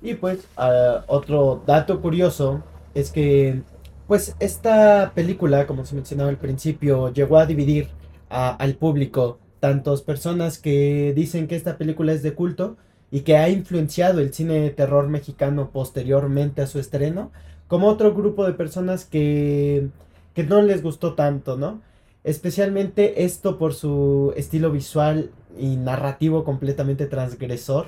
[0.01, 2.63] Y pues ah, otro dato curioso
[2.93, 3.61] es que
[4.07, 7.89] pues esta película, como se mencionaba al principio, llegó a dividir
[8.29, 12.77] al público, tantos personas que dicen que esta película es de culto
[13.11, 17.31] y que ha influenciado el cine de terror mexicano posteriormente a su estreno,
[17.67, 19.87] como otro grupo de personas que,
[20.33, 21.81] que no les gustó tanto, ¿no?
[22.23, 27.87] Especialmente esto por su estilo visual y narrativo completamente transgresor,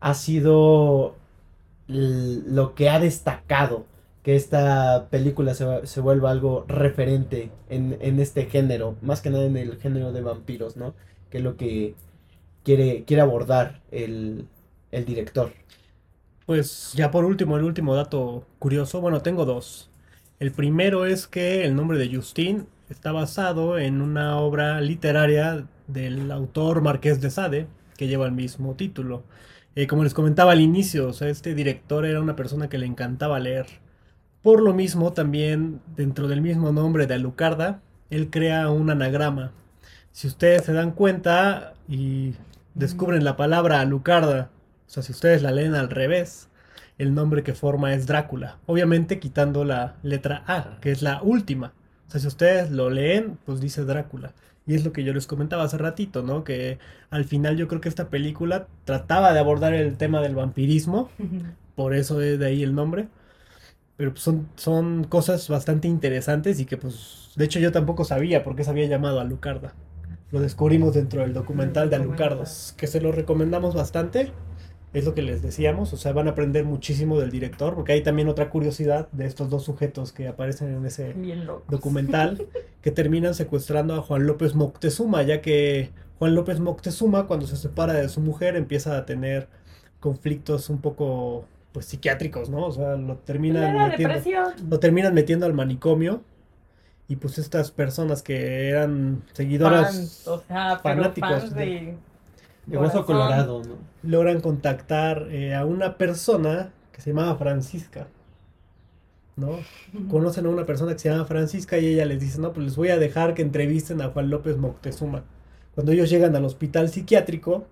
[0.00, 1.16] ha sido
[1.88, 3.86] lo que ha destacado
[4.22, 9.44] que esta película se, se vuelva algo referente en, en este género, más que nada
[9.44, 10.94] en el género de vampiros, ¿no?
[11.30, 11.94] Que es lo que
[12.64, 14.46] quiere, quiere abordar el,
[14.90, 15.52] el director.
[16.46, 19.90] Pues ya por último, el último dato curioso, bueno, tengo dos.
[20.40, 26.30] El primero es que el nombre de Justin está basado en una obra literaria del
[26.30, 29.22] autor Marqués de Sade, que lleva el mismo título.
[29.74, 32.86] Eh, como les comentaba al inicio, o sea, este director era una persona que le
[32.86, 33.66] encantaba leer.
[34.42, 39.52] Por lo mismo, también dentro del mismo nombre de Alucarda, él crea un anagrama.
[40.10, 42.34] Si ustedes se dan cuenta y
[42.74, 44.50] descubren la palabra Alucarda,
[44.86, 46.48] o sea, si ustedes la leen al revés,
[46.98, 48.58] el nombre que forma es Drácula.
[48.66, 51.72] Obviamente quitando la letra A, que es la última.
[52.08, 54.34] O sea, si ustedes lo leen, pues dice Drácula.
[54.66, 56.44] Y es lo que yo les comentaba hace ratito, ¿no?
[56.44, 56.78] Que
[57.10, 61.10] al final yo creo que esta película trataba de abordar el tema del vampirismo,
[61.74, 63.08] por eso es de ahí el nombre.
[63.96, 68.44] Pero pues son, son cosas bastante interesantes y que pues, de hecho yo tampoco sabía
[68.44, 69.74] por qué se había llamado Alucarda.
[70.32, 74.32] Lo descubrimos dentro del documental de Alucardos, que se lo recomendamos bastante.
[74.94, 78.02] Es lo que les decíamos, o sea, van a aprender muchísimo del director, porque hay
[78.02, 81.14] también otra curiosidad de estos dos sujetos que aparecen en ese
[81.68, 82.46] documental,
[82.82, 87.94] que terminan secuestrando a Juan López Moctezuma, ya que Juan López Moctezuma, cuando se separa
[87.94, 89.48] de su mujer, empieza a tener
[89.98, 92.66] conflictos un poco, pues, psiquiátricos, ¿no?
[92.66, 94.44] O sea, lo terminan Era metiendo, depresión.
[94.68, 96.20] lo terminan metiendo al manicomio,
[97.08, 101.98] y pues estas personas que eran seguidoras Fans, o sea, fanáticos fans de- de...
[102.66, 103.76] De hueso colorado, ¿no?
[104.02, 108.08] logran contactar eh, a una persona que se llamaba Francisca,
[109.36, 109.58] ¿no?
[110.10, 112.76] Conocen a una persona que se llama Francisca y ella les dice, no, pues les
[112.76, 115.24] voy a dejar que entrevisten a Juan López Moctezuma.
[115.74, 117.66] Cuando ellos llegan al hospital psiquiátrico,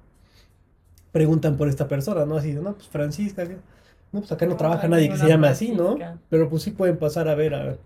[1.12, 2.36] preguntan por esta persona, ¿no?
[2.36, 3.56] Así de, no, pues Francisca, ¿qué?
[4.12, 5.96] no, pues acá no No, trabaja nadie que se llame así, ¿no?
[6.28, 7.76] Pero pues sí pueden pasar a ver a-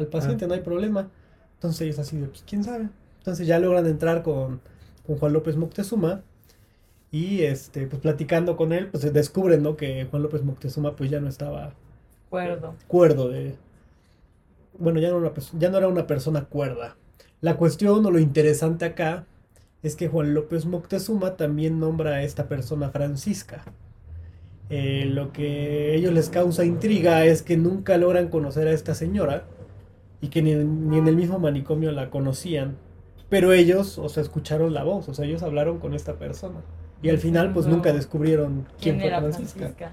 [0.00, 0.48] al paciente, Ah.
[0.48, 1.08] no hay problema.
[1.54, 2.88] Entonces ellos así de, pues quién sabe.
[3.18, 4.60] Entonces ya logran entrar con,
[5.06, 6.22] con Juan López Moctezuma
[7.10, 9.76] y este, pues platicando con él, pues descubren, ¿no?
[9.76, 11.74] Que Juan López Moctezuma pues ya no estaba
[12.26, 12.74] Acuerdo.
[12.88, 13.56] cuerdo de...
[14.78, 16.96] Bueno, ya no, era una ya no era una persona cuerda.
[17.40, 19.26] La cuestión o lo interesante acá
[19.82, 23.64] es que Juan López Moctezuma también nombra a esta persona Francisca.
[24.70, 28.94] Eh, lo que a ellos les causa intriga es que nunca logran conocer a esta
[28.94, 29.44] señora
[30.20, 32.76] y que ni, ni en el mismo manicomio la conocían.
[33.28, 36.60] Pero ellos, o sea, escucharon la voz, o sea, ellos hablaron con esta persona.
[37.02, 37.72] Y al final, pues No.
[37.76, 39.58] nunca descubrieron quién, ¿Quién fue era Francisca.
[39.60, 39.92] Francisca?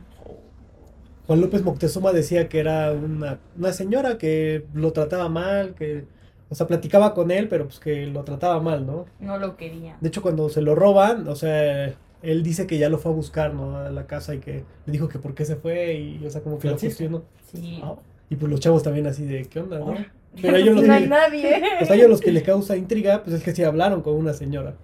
[1.27, 6.05] Juan López Moctezuma decía que era una, una señora que lo trataba mal, que,
[6.49, 9.05] o sea, platicaba con él, pero pues que lo trataba mal, ¿no?
[9.19, 9.97] No lo quería.
[9.99, 13.15] De hecho, cuando se lo roban, o sea, él dice que ya lo fue a
[13.15, 13.77] buscar, ¿no?
[13.77, 16.41] A la casa y que le dijo que por qué se fue y, o sea,
[16.41, 16.97] como que lo Francisco.
[16.97, 17.23] cuestionó.
[17.51, 17.81] Sí.
[17.83, 17.95] Ah,
[18.29, 19.95] Y pues los chavos también así de, ¿qué onda, no?
[20.41, 21.61] Pero a ellos los no hay que, nadie.
[21.81, 24.15] o sea, a ellos los que le causa intriga, pues es que sí hablaron con
[24.15, 24.75] una señora.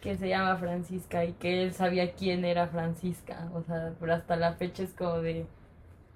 [0.00, 3.50] que se llama Francisca y que él sabía quién era Francisca.
[3.54, 5.46] O sea, pero hasta la fecha es como de.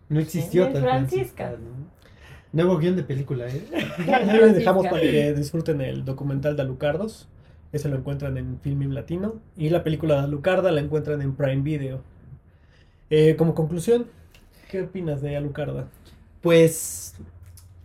[0.08, 1.48] No existió tal Francisca.
[1.48, 2.02] Francisca, ¿no?
[2.52, 3.64] Nuevo guion de película, ¿eh?
[4.06, 7.28] Ya les dejamos para que disfruten el documental de Alucardos.
[7.72, 9.40] Ese lo encuentran en Filming Latino.
[9.56, 12.02] Y la película de Alucarda la encuentran en Prime Video.
[13.08, 14.06] Eh, como conclusión,
[14.70, 15.88] ¿qué opinas de Alucarda?
[16.42, 17.14] Pues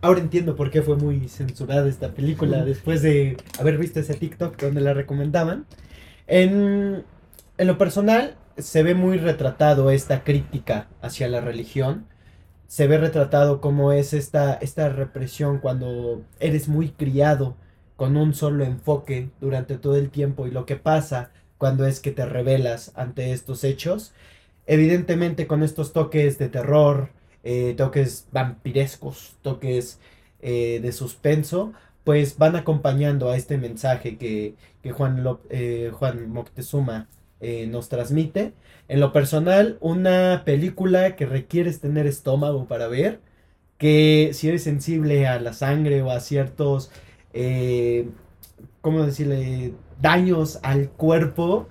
[0.00, 4.60] ahora entiendo por qué fue muy censurada esta película después de haber visto ese TikTok
[4.60, 5.66] donde la recomendaban.
[6.26, 7.04] En,
[7.56, 12.06] en lo personal, se ve muy retratado esta crítica hacia la religión.
[12.66, 17.56] Se ve retratado cómo es esta, esta represión cuando eres muy criado
[17.96, 22.12] con un solo enfoque durante todo el tiempo y lo que pasa cuando es que
[22.12, 24.12] te rebelas ante estos hechos.
[24.66, 27.10] Evidentemente con estos toques de terror,
[27.44, 30.00] eh, toques vampirescos, toques
[30.42, 31.72] eh, de suspenso,
[32.04, 37.08] pues van acompañando a este mensaje que, que Juan, eh, Juan Moctezuma
[37.68, 38.52] nos transmite.
[38.88, 43.20] En lo personal, una película que requieres tener estómago para ver,
[43.78, 46.90] que si eres sensible a la sangre o a ciertos,
[48.80, 49.72] ¿cómo decirle?,
[50.02, 51.68] daños al cuerpo,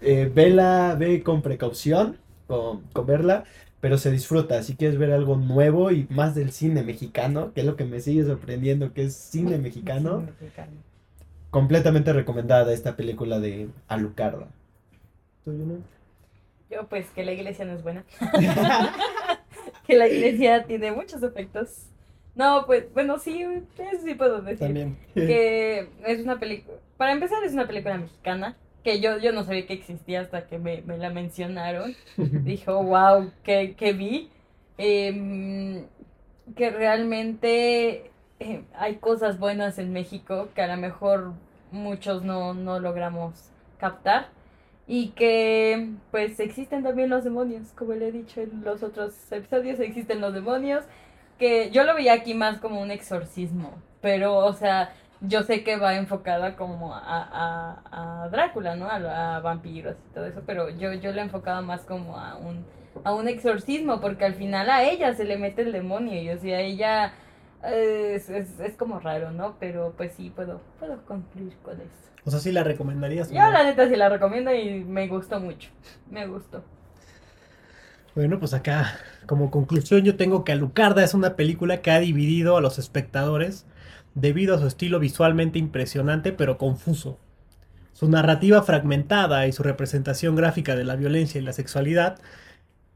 [0.00, 3.42] vela, ve con precaución, con, con verla,
[3.82, 4.62] pero se disfruta.
[4.62, 7.98] Si quieres ver algo nuevo y más del cine mexicano, que es lo que me
[8.00, 10.70] sigue sorprendiendo, que es cine mexicano, Sí, mexicano.
[11.50, 14.46] completamente recomendada esta película de Alucarda.
[15.44, 15.74] ¿Tú, Yuna?
[16.70, 18.04] Yo, pues, que la iglesia no es buena.
[19.86, 21.88] que la iglesia tiene muchos efectos.
[22.36, 24.60] No, pues, bueno, sí, eso sí puedo decir.
[24.60, 24.96] También.
[25.14, 29.66] que es una película, para empezar es una película mexicana, que yo, yo no sabía
[29.66, 31.94] que existía hasta que me, me la mencionaron.
[32.16, 34.30] Dijo, wow, que, que vi.
[34.78, 35.86] Em,
[36.56, 38.10] que realmente
[38.40, 41.34] eh, hay cosas buenas en México que a lo mejor
[41.70, 44.28] muchos no, no logramos captar.
[44.86, 49.78] Y que pues existen también los demonios, como le he dicho en los otros episodios,
[49.78, 50.84] existen los demonios
[51.38, 55.76] que yo lo veía aquí más como un exorcismo, pero, o sea, yo sé que
[55.76, 58.86] va enfocada como a, a, a Drácula, ¿no?
[58.86, 62.64] A, a vampiros y todo eso, pero yo, yo la enfocaba más como a un,
[63.04, 66.38] a un exorcismo, porque al final a ella se le mete el demonio y, o
[66.38, 67.12] sea, ella
[67.64, 69.56] es, es, es como raro, ¿no?
[69.60, 72.10] Pero pues sí, puedo, puedo concluir con eso.
[72.24, 73.30] O sea, sí la recomendarías.
[73.30, 75.70] Yo la neta sí la recomiendo y me gustó mucho,
[76.10, 76.62] me gustó.
[78.14, 82.56] Bueno, pues acá, como conclusión, yo tengo que Alucarda es una película que ha dividido
[82.56, 83.66] a los espectadores
[84.14, 87.18] debido a su estilo visualmente impresionante pero confuso.
[87.92, 92.18] Su narrativa fragmentada y su representación gráfica de la violencia y la sexualidad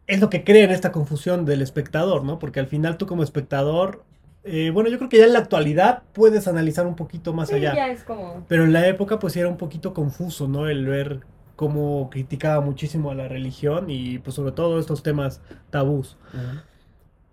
[0.07, 2.39] es lo que crea en esta confusión del espectador, ¿no?
[2.39, 4.05] Porque al final tú como espectador,
[4.45, 7.57] eh, bueno, yo creo que ya en la actualidad puedes analizar un poquito más Sí,
[7.57, 7.75] allá.
[7.75, 8.45] ya es como.
[8.49, 10.69] Pero en la época pues era un poquito confuso, ¿no?
[10.69, 11.21] El ver
[11.57, 15.41] cómo criticaba muchísimo a la religión y pues sobre todo estos temas
[15.71, 16.17] tabús.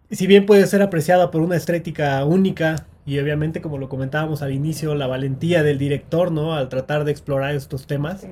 [0.10, 4.54] Si bien puede ser apreciada por una estética única y obviamente como lo comentábamos al
[4.54, 6.54] inicio, la valentía del director, ¿no?
[6.56, 8.26] Al tratar de explorar estos temas,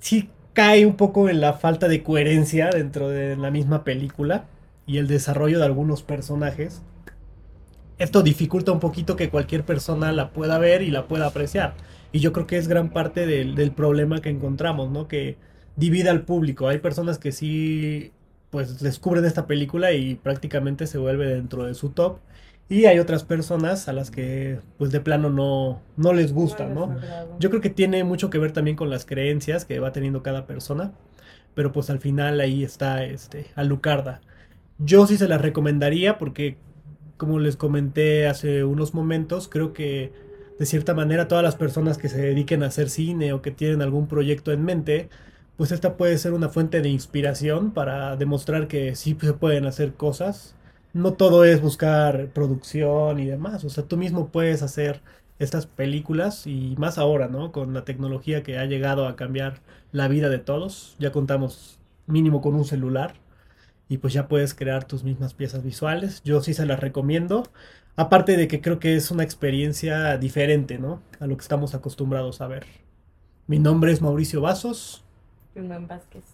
[0.00, 0.30] sí.
[0.52, 4.46] cae un poco en la falta de coherencia dentro de la misma película
[4.86, 6.82] y el desarrollo de algunos personajes.
[7.98, 11.74] Esto dificulta un poquito que cualquier persona la pueda ver y la pueda apreciar.
[12.12, 15.08] Y yo creo que es gran parte del, del problema que encontramos, ¿no?
[15.08, 15.38] Que
[15.76, 16.68] divide al público.
[16.68, 18.12] Hay personas que sí,
[18.50, 22.18] pues descubren esta película y prácticamente se vuelve dentro de su top.
[22.68, 26.96] Y hay otras personas a las que, pues de plano no, no les gusta, ¿no?
[27.38, 30.46] Yo creo que tiene mucho que ver también con las creencias que va teniendo cada
[30.46, 30.92] persona.
[31.54, 34.22] Pero pues al final ahí está este Alucarda.
[34.78, 36.56] Yo sí se las recomendaría porque,
[37.18, 40.12] como les comenté hace unos momentos, creo que
[40.58, 43.82] de cierta manera todas las personas que se dediquen a hacer cine o que tienen
[43.82, 45.08] algún proyecto en mente,
[45.56, 49.94] pues esta puede ser una fuente de inspiración para demostrar que sí se pueden hacer
[49.94, 50.56] cosas.
[50.92, 53.64] No todo es buscar producción y demás.
[53.64, 55.00] O sea, tú mismo puedes hacer
[55.38, 57.52] estas películas y más ahora, ¿no?
[57.52, 60.96] Con la tecnología que ha llegado a cambiar la vida de todos.
[60.98, 63.14] Ya contamos mínimo con un celular
[63.88, 66.22] y pues ya puedes crear tus mismas piezas visuales.
[66.24, 67.44] Yo sí se las recomiendo.
[67.96, 71.02] Aparte de que creo que es una experiencia diferente, ¿no?
[71.20, 72.64] A lo que estamos acostumbrados a ver.
[73.46, 75.02] Mi nombre es Mauricio Vasos
[75.54, 76.24] Rubén Vázquez.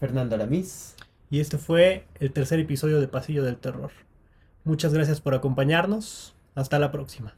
[0.00, 0.96] Fernando Aramis.
[1.30, 3.90] Y este fue el tercer episodio de Pasillo del Terror.
[4.64, 6.34] Muchas gracias por acompañarnos.
[6.54, 7.34] Hasta la próxima.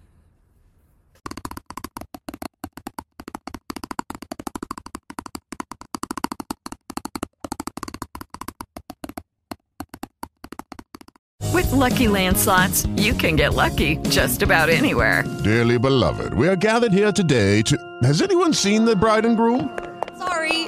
[11.52, 15.24] With Lucky Land slots, you can get lucky just about anywhere.
[15.42, 17.76] Dearly beloved, we are gathered here today to.
[18.04, 19.76] Has anyone seen the bride and groom?
[20.16, 20.67] Sorry,